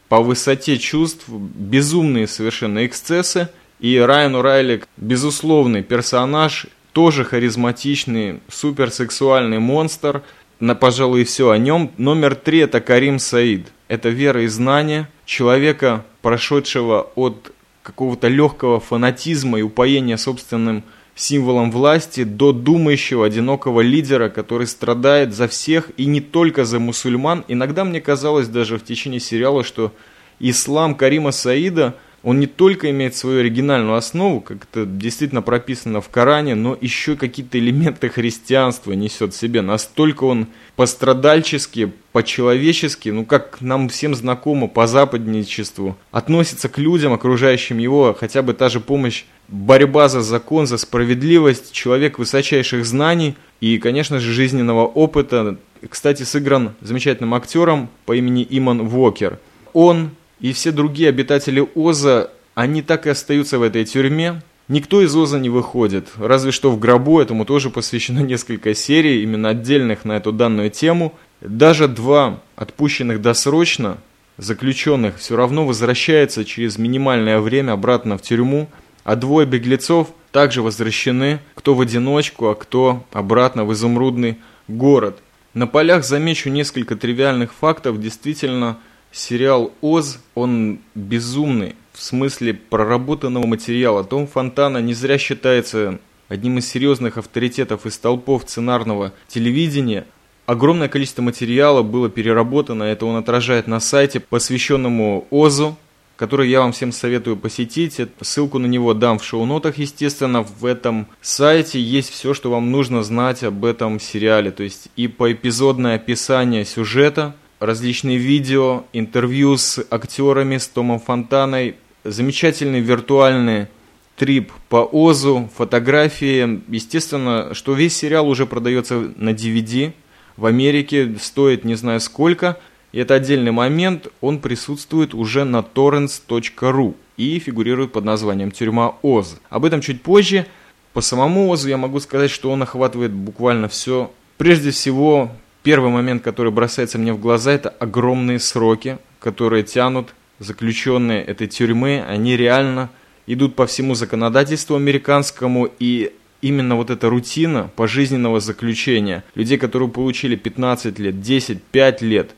по 0.09 0.21
высоте 0.21 0.79
чувств 0.79 1.29
безумные 1.29 2.27
совершенно 2.27 2.87
эксцессы. 2.87 3.49
И 3.79 3.97
Райан 3.97 4.35
Урайлик, 4.35 4.87
безусловный 4.97 5.83
персонаж, 5.83 6.67
тоже 6.93 7.25
харизматичный, 7.25 8.41
суперсексуальный 8.49 9.59
монстр. 9.59 10.23
На, 10.59 10.75
пожалуй, 10.75 11.25
все 11.25 11.51
о 11.51 11.59
нем. 11.59 11.91
Номер 11.97 12.35
три– 12.35 12.59
это 12.61 12.81
Карим 12.81 13.19
Саид. 13.19 13.69
Это 13.89 14.09
вера 14.11 14.43
и 14.43 14.47
знание 14.49 15.09
человека, 15.25 16.05
прошедшего 16.23 17.11
от 17.15 17.53
какого-то 17.83 18.29
легкого 18.29 18.81
фанатизма 18.81 19.59
и 19.59 19.63
упоения 19.63 20.17
собственным 20.17 20.85
символом 21.15 21.71
власти 21.71 22.25
до 22.25 22.53
думающего 22.53 23.27
одинокого 23.27 23.81
лидера, 23.81 24.29
который 24.29 24.67
страдает 24.67 25.35
за 25.35 25.49
всех 25.49 25.91
и 25.97 26.07
не 26.07 26.21
только 26.21 26.65
за 26.65 26.79
мусульман. 26.79 27.45
Иногда 27.49 27.85
мне 27.85 28.01
казалось 28.01 28.49
даже 28.49 28.79
в 28.79 28.85
течение 28.85 29.21
сериала, 29.21 29.65
что 29.65 29.93
ислам 30.39 30.95
Карима 30.95 31.33
Саида– 31.33 31.97
он 32.23 32.39
не 32.39 32.47
только 32.47 32.91
имеет 32.91 33.17
свою 33.17 33.41
оригинальную 33.41 33.97
основу, 33.97 34.41
как 34.41 34.65
это 34.65 34.85
действительно 34.85 35.41
прописано 35.41 36.01
в 36.01 36.11
Коране, 36.11 36.55
но 36.55 36.77
еще 36.79 37.17
какие-то 37.17 37.59
элементы 37.59 38.11
христианства 38.11 38.93
несет 38.93 39.33
в 39.33 39.39
себе. 39.39 39.63
Настолько 39.63 40.25
он 40.25 40.49
пострадальчески, 40.77 41.93
по-человечески, 42.13 43.09
ну 43.09 43.25
как 43.25 43.61
нам 43.61 43.89
всем 43.89 44.15
знакомо 44.15 44.69
по 44.69 44.87
западничеству, 44.87 45.97
относится 46.11 46.69
к 46.69 46.77
людям, 46.79 47.13
окружающим 47.15 47.79
его, 47.79 48.15
хотя 48.19 48.43
бы 48.43 48.53
та 48.53 48.69
же 48.69 48.81
помощь, 48.81 49.25
борьба 49.49 50.09
за 50.09 50.21
закон, 50.21 50.67
за 50.67 50.77
справедливость, 50.77 51.73
человек 51.73 52.19
высочайших 52.19 52.85
знаний 52.85 53.35
и, 53.61 53.79
конечно 53.79 54.21
же, 54.21 54.33
жизненного 54.33 54.87
опыта. 54.87 55.57
Кстати, 55.89 56.25
сыгран 56.25 56.75
замечательным 56.83 57.33
актером 57.33 57.89
по 58.05 58.15
имени 58.15 58.47
Иман 58.51 58.87
Вокер. 58.87 59.39
Он 59.73 60.11
и 60.41 60.53
все 60.53 60.73
другие 60.73 61.09
обитатели 61.11 61.67
Оза, 61.75 62.31
они 62.55 62.83
так 62.83 63.07
и 63.07 63.11
остаются 63.11 63.59
в 63.59 63.63
этой 63.63 63.85
тюрьме. 63.85 64.43
Никто 64.69 65.03
из 65.03 65.15
Оза 65.15 65.39
не 65.39 65.49
выходит, 65.49 66.09
разве 66.17 66.53
что 66.53 66.71
в 66.71 66.79
гробу, 66.79 67.21
этому 67.21 67.45
тоже 67.45 67.71
посвящено 67.71 68.19
несколько 68.21 68.75
серий, 68.75 69.23
именно 69.23 69.51
отдельных 69.51 70.05
на 70.05 70.17
эту 70.17 70.33
данную 70.33 70.71
тему. 70.71 71.15
Даже 71.41 71.89
два 71.89 72.41
отпущенных 72.57 73.21
досрочно 73.21 73.99
заключенных 74.37 75.19
все 75.19 75.37
равно 75.37 75.67
возвращаются 75.67 76.45
через 76.45 76.79
минимальное 76.79 77.41
время 77.41 77.73
обратно 77.73 78.17
в 78.17 78.23
тюрьму, 78.23 78.69
а 79.05 79.17
двое 79.17 79.47
беглецов 79.47 80.09
также 80.33 80.63
возвращены, 80.63 81.41
кто 81.55 81.75
в 81.75 81.81
одиночку, 81.81 82.49
а 82.49 82.55
кто 82.55 83.05
обратно 83.13 83.65
в 83.65 83.73
изумрудный 83.73 84.39
город. 84.69 85.19
На 85.53 85.67
полях 85.67 86.05
замечу 86.05 86.49
несколько 86.49 86.95
тривиальных 86.97 87.53
фактов, 87.53 88.01
действительно– 88.01 88.79
сериал 89.13 89.73
«Оз», 89.81 90.21
он 90.35 90.79
безумный 90.95 91.75
в 91.93 92.03
смысле 92.03 92.55
проработанного 92.55 93.47
материала. 93.47 94.05
Том 94.05 94.27
Фонтана 94.27 94.79
не 94.79 94.95
зря 94.95 95.19
считается 95.19 95.99
одним 96.29 96.59
из 96.59 96.69
серьезных 96.69 97.19
авторитетов 97.19 97.87
и 97.87 97.91
столпов 97.91 98.43
сценарного 98.47 99.13
телевидения. 99.29 100.07
Огромное 100.47 100.89
количество 100.89 101.23
материала 101.23 101.83
было 101.83 102.09
переработано, 102.09 102.85
это 102.85 103.07
он 103.07 103.17
отражает 103.17 103.67
на 103.67 103.81
сайте, 103.81 104.19
посвященному 104.21 105.27
ОЗу, 105.31 105.77
который 106.17 106.51
я 106.51 106.61
вам 106.61 106.73
всем 106.73 106.93
советую 106.93 107.37
посетить. 107.37 108.01
Ссылку 108.21 108.59
на 108.59 108.67
него 108.67 108.93
дам 108.93 109.19
в 109.19 109.25
шоу-нотах, 109.25 109.79
естественно. 109.79 110.43
В 110.43 110.67
этом 110.67 111.07
сайте 111.23 111.81
есть 111.81 112.11
все, 112.11 112.35
что 112.35 112.51
вам 112.51 112.71
нужно 112.71 113.03
знать 113.03 113.43
об 113.43 113.65
этом 113.65 113.99
сериале. 113.99 114.51
То 114.51 114.63
есть 114.63 114.89
и 114.97 115.09
поэпизодное 115.09 115.95
описание 115.95 116.65
сюжета, 116.65 117.35
различные 117.61 118.17
видео, 118.17 118.85
интервью 118.93 119.57
с 119.57 119.85
актерами, 119.91 120.57
с 120.57 120.67
Томом 120.67 120.99
Фонтаной, 120.99 121.77
замечательный 122.03 122.81
виртуальный 122.81 123.69
трип 124.17 124.53
по 124.69 124.85
Озу, 124.85 125.49
фотографии. 125.55 126.63
Естественно, 126.69 127.55
что 127.55 127.75
весь 127.75 127.97
сериал 127.97 128.29
уже 128.29 128.47
продается 128.47 129.13
на 129.17 129.31
DVD. 129.31 129.93
В 130.37 130.47
Америке 130.47 131.15
стоит 131.21 131.65
не 131.65 131.75
знаю 131.75 132.01
сколько. 132.01 132.59
И 132.93 132.99
это 132.99 133.15
отдельный 133.15 133.53
момент, 133.53 134.09
он 134.21 134.41
присутствует 134.41 135.15
уже 135.15 135.45
на 135.45 135.59
torrents.ru 135.59 136.97
и 137.17 137.39
фигурирует 137.39 137.93
под 137.93 138.05
названием 138.05 138.51
«Тюрьма 138.51 138.97
Оз». 139.03 139.39
Об 139.49 139.65
этом 139.65 139.81
чуть 139.81 140.03
позже. 140.03 140.47
По 140.93 141.01
самому 141.01 141.49
Озу 141.51 141.69
я 141.69 141.77
могу 141.77 142.01
сказать, 142.01 142.31
что 142.31 142.51
он 142.51 142.63
охватывает 142.63 143.13
буквально 143.13 143.69
все. 143.69 144.11
Прежде 144.39 144.71
всего, 144.71 145.31
Первый 145.63 145.91
момент, 145.91 146.23
который 146.23 146.53
бросается 146.53 146.99
мне 146.99 147.13
в 147.13 147.21
глаза, 147.21 147.53
это 147.53 147.69
огромные 147.69 148.39
сроки, 148.39 148.99
которые 149.19 149.63
тянут 149.63 150.15
заключенные 150.39 151.23
этой 151.23 151.49
тюрьмы. 151.49 152.03
Они 152.09 152.37
реально 152.37 152.89
идут 153.27 153.55
по 153.57 153.67
всему 153.67 153.95
законодательству 153.95 154.77
американскому, 154.77 155.69
и 155.79 156.13
именно 156.41 156.77
вот 156.77 156.89
эта 156.89 157.11
рутина 157.11 157.71
пожизненного 157.77 158.41
заключения, 158.41 159.23
людей, 159.35 159.59
которые 159.59 159.91
получили 159.91 160.35
15 160.35 160.99
лет, 160.99 161.21
10, 161.21 161.63
5 161.63 162.03
лет, 162.03 162.31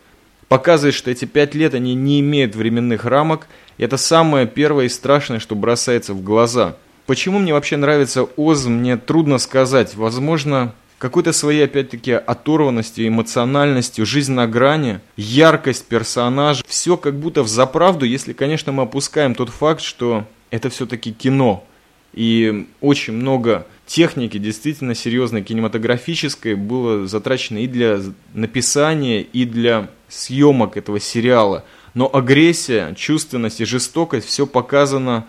показывает, 0.49 0.95
что 0.95 1.11
эти 1.11 1.25
5 1.25 1.55
лет 1.55 1.75
они 1.75 1.95
не 1.95 2.21
имеют 2.21 2.57
временных 2.57 3.05
рамок. 3.05 3.47
И 3.79 3.85
это 3.85 3.97
самое 3.97 4.49
первое 4.49 4.87
и 4.87 4.89
страшное, 4.89 5.39
что 5.39 5.55
бросается 5.55 6.13
в 6.13 6.23
глаза. 6.23 6.77
Почему 7.07 7.39
мне 7.39 7.53
вообще 7.53 7.77
нравится 7.77 8.25
Оз, 8.37 8.67
мне 8.67 8.97
трудно 8.97 9.39
сказать. 9.39 9.95
Возможно, 9.95 10.75
какой-то 11.03 11.33
своей, 11.33 11.65
опять-таки, 11.65 12.13
оторванностью, 12.13 13.09
эмоциональностью, 13.09 14.07
жизнь 14.07 14.35
на 14.35 14.47
грани, 14.47 15.01
яркость 15.17 15.87
персонажа. 15.87 16.63
Все 16.65 16.97
как 16.97 17.19
будто 17.19 17.43
в 17.43 17.49
заправду, 17.49 18.05
если, 18.07 18.33
конечно, 18.33 18.71
мы 18.71 18.85
опускаем 18.85 19.35
тот 19.35 19.49
факт, 19.49 19.83
что 19.83 20.25
это 20.51 20.71
все-таки 20.71 21.13
кино. 21.13 21.65
И 22.13 22.69
очень 22.81 23.15
много 23.15 23.67
техники, 23.85 24.39
действительно 24.39 24.95
серьезной 24.95 25.43
кинематографической, 25.43 26.55
было 26.55 27.09
затрачено 27.09 27.59
и 27.59 27.67
для 27.67 28.01
написания, 28.33 29.23
и 29.23 29.45
для 29.45 29.91
съемок 30.09 30.77
этого 30.77 31.01
сериала. 31.01 31.65
Но 31.95 32.09
агрессия, 32.15 32.95
чувственность 32.95 33.61
и 33.61 33.65
жестокость, 33.65 34.29
все 34.29 34.47
показано 34.47 35.27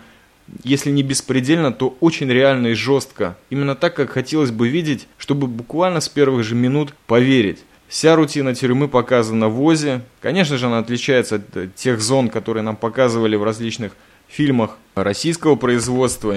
если 0.62 0.90
не 0.90 1.02
беспредельно, 1.02 1.72
то 1.72 1.96
очень 2.00 2.30
реально 2.30 2.68
и 2.68 2.74
жестко. 2.74 3.36
Именно 3.50 3.74
так, 3.74 3.94
как 3.94 4.10
хотелось 4.10 4.50
бы 4.50 4.68
видеть, 4.68 5.08
чтобы 5.18 5.46
буквально 5.46 6.00
с 6.00 6.08
первых 6.08 6.44
же 6.44 6.54
минут 6.54 6.94
поверить. 7.06 7.60
Вся 7.88 8.16
рутина 8.16 8.54
тюрьмы 8.54 8.88
показана 8.88 9.48
в 9.48 9.62
ОЗе. 9.62 10.02
Конечно 10.20 10.58
же, 10.58 10.66
она 10.66 10.78
отличается 10.78 11.36
от 11.36 11.56
э, 11.56 11.68
тех 11.74 12.00
зон, 12.00 12.28
которые 12.28 12.62
нам 12.62 12.76
показывали 12.76 13.36
в 13.36 13.44
различных 13.44 13.92
фильмах 14.26 14.78
российского 14.94 15.54
производства. 15.54 16.34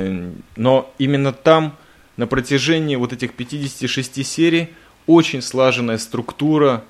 Но 0.56 0.94
именно 1.00 1.34
там, 1.34 1.76
на 2.16 2.28
протяжении 2.28 2.96
вот 2.96 3.14
этих 3.14 3.34
56 3.34 4.26
серий, 4.26 4.70
очень 5.08 5.42
слаженная 5.42 5.98
структура, 5.98 6.84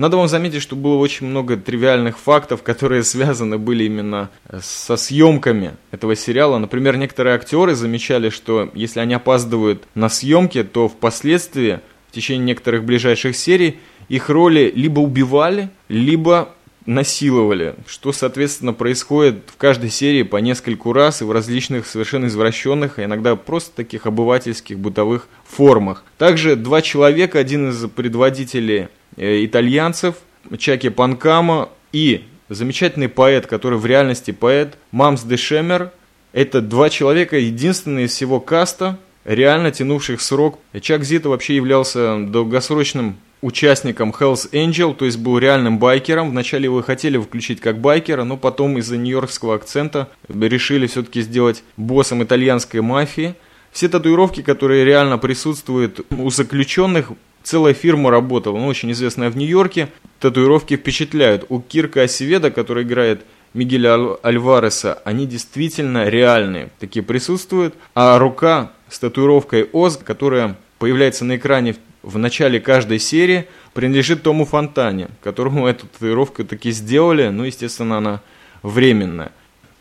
надо 0.00 0.16
вам 0.16 0.28
заметить, 0.28 0.62
что 0.62 0.76
было 0.76 0.96
очень 0.96 1.26
много 1.26 1.58
тривиальных 1.58 2.18
фактов, 2.18 2.62
которые 2.62 3.02
связаны 3.02 3.58
были 3.58 3.84
именно 3.84 4.30
со 4.62 4.96
съемками 4.96 5.72
этого 5.90 6.16
сериала. 6.16 6.56
Например, 6.56 6.96
некоторые 6.96 7.34
актеры 7.34 7.74
замечали, 7.74 8.30
что 8.30 8.70
если 8.72 9.00
они 9.00 9.12
опаздывают 9.12 9.82
на 9.94 10.08
съемки, 10.08 10.64
то 10.64 10.88
впоследствии, 10.88 11.80
в 12.08 12.14
течение 12.14 12.46
некоторых 12.46 12.84
ближайших 12.84 13.36
серий, 13.36 13.78
их 14.08 14.30
роли 14.30 14.72
либо 14.74 15.00
убивали, 15.00 15.68
либо 15.88 16.48
насиловали, 16.86 17.74
что, 17.86 18.12
соответственно, 18.12 18.72
происходит 18.72 19.42
в 19.48 19.58
каждой 19.58 19.90
серии 19.90 20.22
по 20.22 20.38
нескольку 20.38 20.94
раз 20.94 21.20
и 21.20 21.26
в 21.26 21.30
различных 21.30 21.86
совершенно 21.86 22.24
извращенных, 22.24 22.98
а 22.98 23.04
иногда 23.04 23.36
просто 23.36 23.76
таких 23.76 24.06
обывательских 24.06 24.78
бытовых 24.78 25.28
формах. 25.46 26.04
Также 26.16 26.56
два 26.56 26.80
человека, 26.80 27.38
один 27.38 27.68
из 27.68 27.86
предводителей 27.90 28.84
Э, 28.84 28.99
итальянцев, 29.16 30.16
Чаки 30.58 30.88
Панкама 30.88 31.68
и 31.92 32.24
замечательный 32.48 33.08
поэт, 33.08 33.46
который 33.46 33.78
в 33.78 33.86
реальности 33.86 34.30
поэт, 34.30 34.76
Мамс 34.90 35.22
де 35.22 35.36
Шемер. 35.36 35.92
Это 36.32 36.60
два 36.60 36.90
человека, 36.90 37.38
единственные 37.38 38.06
из 38.06 38.12
всего 38.12 38.40
каста, 38.40 38.98
реально 39.24 39.70
тянувших 39.70 40.20
срок. 40.20 40.58
Чак 40.80 41.04
Зита 41.04 41.28
вообще 41.28 41.56
являлся 41.56 42.18
долгосрочным 42.18 43.16
участником 43.42 44.10
Hells 44.10 44.50
Angel, 44.52 44.94
то 44.94 45.06
есть 45.06 45.18
был 45.18 45.38
реальным 45.38 45.78
байкером. 45.78 46.30
Вначале 46.30 46.64
его 46.64 46.82
хотели 46.82 47.18
включить 47.18 47.60
как 47.60 47.80
байкера, 47.80 48.24
но 48.24 48.36
потом 48.36 48.78
из-за 48.78 48.96
нью-йоркского 48.96 49.54
акцента 49.54 50.08
решили 50.28 50.86
все-таки 50.86 51.22
сделать 51.22 51.62
боссом 51.76 52.22
итальянской 52.22 52.80
мафии. 52.80 53.34
Все 53.72 53.88
татуировки, 53.88 54.42
которые 54.42 54.84
реально 54.84 55.16
присутствуют 55.16 56.00
у 56.10 56.28
заключенных, 56.30 57.12
целая 57.42 57.74
фирма 57.74 58.10
работала, 58.10 58.56
ну, 58.56 58.66
очень 58.66 58.92
известная 58.92 59.30
в 59.30 59.36
Нью-Йорке. 59.36 59.88
Татуировки 60.18 60.76
впечатляют. 60.76 61.46
У 61.48 61.60
Кирка 61.60 62.02
Осеведа, 62.02 62.50
который 62.50 62.84
играет 62.84 63.22
Мигеля 63.54 64.16
Альвареса, 64.22 65.00
они 65.04 65.26
действительно 65.26 66.08
реальные, 66.08 66.70
такие 66.78 67.02
присутствуют. 67.02 67.74
А 67.94 68.18
рука 68.18 68.72
с 68.88 68.98
татуировкой 68.98 69.68
Оз, 69.72 69.96
которая 69.96 70.56
появляется 70.78 71.24
на 71.24 71.36
экране 71.36 71.76
в 72.02 72.16
начале 72.18 72.60
каждой 72.60 72.98
серии, 72.98 73.46
принадлежит 73.74 74.22
Тому 74.22 74.44
Фонтане, 74.44 75.08
которому 75.22 75.66
эту 75.66 75.86
татуировку 75.86 76.44
таки 76.44 76.70
сделали, 76.70 77.28
ну, 77.28 77.44
естественно, 77.44 77.98
она 77.98 78.20
временная. 78.62 79.32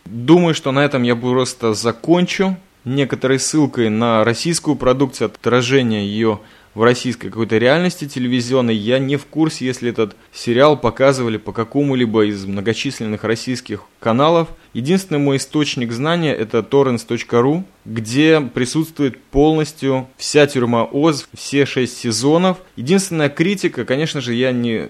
Думаю, 0.06 0.54
что 0.56 0.72
на 0.72 0.84
этом 0.84 1.04
я 1.04 1.16
просто 1.16 1.74
закончу 1.74 2.58
некоторой 2.84 3.40
ссылкой 3.40 3.90
на 3.90 4.24
российскую 4.24 4.76
продукцию, 4.76 5.28
отражение 5.28 6.08
ее 6.08 6.40
в 6.74 6.84
российской 6.84 7.30
какой-то 7.30 7.58
реальности 7.58 8.08
телевизионной. 8.08 8.76
Я 8.76 9.00
не 9.00 9.18
в 9.18 9.26
курсе, 9.26 9.66
если 9.66 9.90
этот 9.90 10.16
сериал 10.32 10.78
показывали 10.78 11.38
по 11.38 11.52
какому-либо 11.52 12.26
из 12.26 12.46
многочисленных 12.46 13.24
российских 13.24 13.84
каналов. 14.00 14.50
Единственный 14.74 15.20
мой 15.20 15.38
источник 15.38 15.92
знания 15.92 16.34
это 16.34 16.60
torrents.ru, 16.60 17.64
где 17.86 18.40
присутствует 18.42 19.20
полностью 19.20 20.08
вся 20.18 20.46
тюрьма 20.48 20.84
Оз, 20.84 21.28
все 21.34 21.66
шесть 21.66 21.98
сезонов. 21.98 22.58
Единственная 22.76 23.30
критика, 23.30 23.86
конечно 23.86 24.22
же, 24.22 24.34
я 24.34 24.52
не 24.52 24.90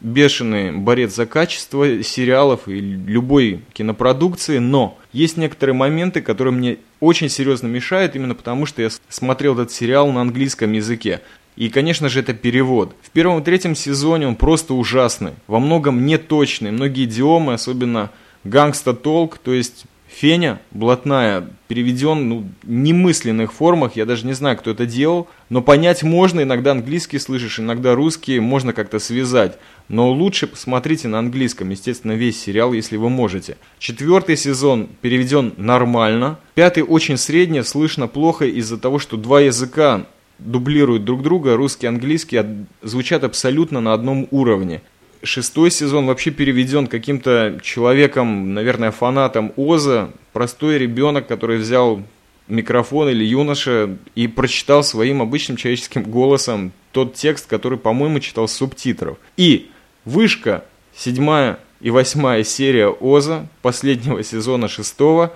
бешеный 0.00 0.72
борец 0.72 1.14
за 1.14 1.26
качество 1.26 2.02
сериалов 2.02 2.68
и 2.68 2.80
любой 2.80 3.62
кинопродукции, 3.72 4.58
но 4.58 4.98
есть 5.12 5.36
некоторые 5.36 5.74
моменты, 5.74 6.20
которые 6.20 6.52
мне 6.52 6.78
очень 7.00 7.28
серьезно 7.28 7.66
мешают, 7.66 8.16
именно 8.16 8.34
потому 8.34 8.66
что 8.66 8.82
я 8.82 8.88
смотрел 9.08 9.54
этот 9.54 9.72
сериал 9.72 10.12
на 10.12 10.20
английском 10.20 10.72
языке. 10.72 11.20
И, 11.56 11.70
конечно 11.70 12.08
же, 12.08 12.20
это 12.20 12.34
перевод. 12.34 12.94
В 13.02 13.10
первом 13.10 13.40
и 13.40 13.44
третьем 13.44 13.74
сезоне 13.74 14.28
он 14.28 14.36
просто 14.36 14.74
ужасный, 14.74 15.32
во 15.46 15.58
многом 15.58 16.04
неточный, 16.04 16.70
многие 16.70 17.04
идиомы, 17.04 17.54
особенно 17.54 18.10
гангста-толк, 18.44 19.38
то 19.38 19.52
есть 19.52 19.86
Феня 20.18 20.62
блатная 20.70 21.46
переведен 21.68 22.28
ну, 22.30 22.48
в 22.62 22.70
немысленных 22.70 23.52
формах, 23.52 23.96
я 23.96 24.06
даже 24.06 24.26
не 24.26 24.32
знаю, 24.32 24.56
кто 24.56 24.70
это 24.70 24.86
делал, 24.86 25.28
но 25.50 25.60
понять 25.60 26.02
можно, 26.02 26.40
иногда 26.40 26.70
английский 26.70 27.18
слышишь, 27.18 27.60
иногда 27.60 27.94
русский, 27.94 28.40
можно 28.40 28.72
как-то 28.72 28.98
связать. 28.98 29.58
Но 29.88 30.10
лучше 30.10 30.46
посмотрите 30.46 31.08
на 31.08 31.18
английском, 31.18 31.68
естественно, 31.68 32.12
весь 32.12 32.40
сериал, 32.40 32.72
если 32.72 32.96
вы 32.96 33.10
можете. 33.10 33.58
Четвертый 33.78 34.38
сезон 34.38 34.88
переведен 35.02 35.52
нормально, 35.58 36.38
пятый 36.54 36.82
очень 36.82 37.18
средне, 37.18 37.62
слышно 37.62 38.08
плохо 38.08 38.46
из-за 38.46 38.78
того, 38.78 38.98
что 38.98 39.18
два 39.18 39.42
языка 39.42 40.06
дублируют 40.38 41.04
друг 41.04 41.22
друга, 41.22 41.56
русский 41.56 41.84
и 41.84 41.88
английский 41.90 42.42
звучат 42.82 43.22
абсолютно 43.22 43.82
на 43.82 43.92
одном 43.92 44.28
уровне 44.30 44.80
шестой 45.22 45.70
сезон 45.70 46.06
вообще 46.06 46.30
переведен 46.30 46.86
каким-то 46.86 47.58
человеком, 47.62 48.54
наверное, 48.54 48.90
фанатом 48.90 49.52
Оза, 49.56 50.10
простой 50.32 50.78
ребенок, 50.78 51.26
который 51.26 51.58
взял 51.58 52.02
микрофон 52.48 53.08
или 53.08 53.24
юноша 53.24 53.96
и 54.14 54.28
прочитал 54.28 54.84
своим 54.84 55.22
обычным 55.22 55.56
человеческим 55.56 56.02
голосом 56.02 56.72
тот 56.92 57.14
текст, 57.14 57.46
который, 57.46 57.78
по-моему, 57.78 58.20
читал 58.20 58.48
субтитров. 58.48 59.18
И 59.36 59.70
вышка, 60.04 60.64
седьмая 60.94 61.58
и 61.80 61.90
восьмая 61.90 62.44
серия 62.44 62.88
Оза, 62.88 63.46
последнего 63.62 64.22
сезона 64.22 64.68
шестого, 64.68 65.34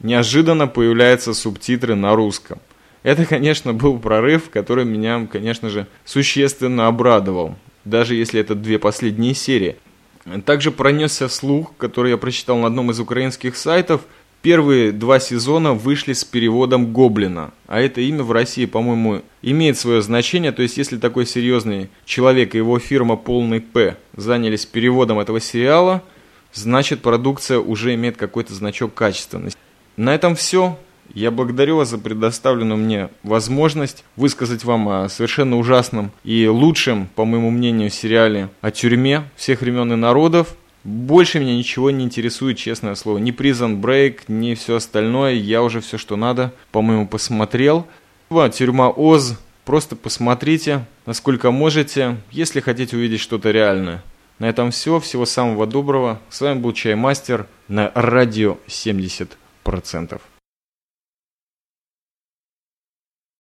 неожиданно 0.00 0.66
появляются 0.66 1.34
субтитры 1.34 1.94
на 1.94 2.14
русском. 2.14 2.58
Это, 3.02 3.26
конечно, 3.26 3.72
был 3.72 3.98
прорыв, 3.98 4.50
который 4.50 4.84
меня, 4.84 5.26
конечно 5.30 5.68
же, 5.68 5.86
существенно 6.04 6.86
обрадовал 6.86 7.56
даже 7.84 8.14
если 8.14 8.40
это 8.40 8.54
две 8.54 8.78
последние 8.78 9.34
серии. 9.34 9.76
Также 10.46 10.70
пронесся 10.70 11.28
слух, 11.28 11.72
который 11.76 12.12
я 12.12 12.16
прочитал 12.16 12.56
на 12.58 12.68
одном 12.68 12.90
из 12.90 13.00
украинских 13.00 13.56
сайтов. 13.56 14.02
Первые 14.40 14.92
два 14.92 15.20
сезона 15.20 15.72
вышли 15.72 16.12
с 16.12 16.22
переводом 16.22 16.92
Гоблина, 16.92 17.52
а 17.66 17.80
это 17.80 18.02
имя 18.02 18.22
в 18.22 18.30
России, 18.30 18.66
по-моему, 18.66 19.22
имеет 19.40 19.78
свое 19.78 20.02
значение. 20.02 20.52
То 20.52 20.60
есть, 20.60 20.76
если 20.76 20.98
такой 20.98 21.24
серьезный 21.24 21.88
человек 22.04 22.54
и 22.54 22.58
его 22.58 22.78
фирма 22.78 23.16
«Полный 23.16 23.62
П» 23.62 23.96
занялись 24.14 24.66
переводом 24.66 25.18
этого 25.18 25.40
сериала, 25.40 26.02
значит 26.52 27.00
продукция 27.00 27.58
уже 27.58 27.94
имеет 27.94 28.18
какой-то 28.18 28.52
значок 28.52 28.92
качественности. 28.92 29.58
На 29.96 30.14
этом 30.14 30.36
все. 30.36 30.78
Я 31.14 31.30
благодарю 31.30 31.76
вас 31.76 31.90
за 31.90 31.98
предоставленную 31.98 32.76
мне 32.76 33.08
возможность 33.22 34.04
высказать 34.16 34.64
вам 34.64 34.88
о 34.88 35.08
совершенно 35.08 35.56
ужасном 35.56 36.10
и 36.24 36.48
лучшем, 36.48 37.08
по 37.14 37.24
моему 37.24 37.50
мнению, 37.50 37.88
сериале 37.88 38.50
о 38.60 38.72
тюрьме 38.72 39.22
всех 39.36 39.60
времен 39.60 39.92
и 39.92 39.96
народов. 39.96 40.56
Больше 40.82 41.38
меня 41.38 41.56
ничего 41.56 41.90
не 41.90 42.04
интересует, 42.04 42.58
честное 42.58 42.96
слово. 42.96 43.18
Ни 43.18 43.32
Prison 43.32 43.80
Break, 43.80 44.22
ни 44.26 44.54
все 44.54 44.76
остальное. 44.76 45.34
Я 45.34 45.62
уже 45.62 45.80
все, 45.80 45.98
что 45.98 46.16
надо, 46.16 46.52
по-моему, 46.72 47.06
посмотрел. 47.06 47.86
Тюрьма 48.52 48.90
Оз. 48.90 49.38
Просто 49.64 49.94
посмотрите, 49.96 50.84
насколько 51.06 51.52
можете, 51.52 52.16
если 52.32 52.60
хотите 52.60 52.96
увидеть 52.96 53.20
что-то 53.20 53.52
реальное. 53.52 54.02
На 54.40 54.48
этом 54.48 54.72
все. 54.72 54.98
Всего 54.98 55.24
самого 55.24 55.66
доброго. 55.66 56.20
С 56.28 56.40
вами 56.40 56.58
был 56.58 56.72
Чаймастер 56.72 57.46
на 57.68 57.92
радио 57.94 58.58
70%. 58.66 60.20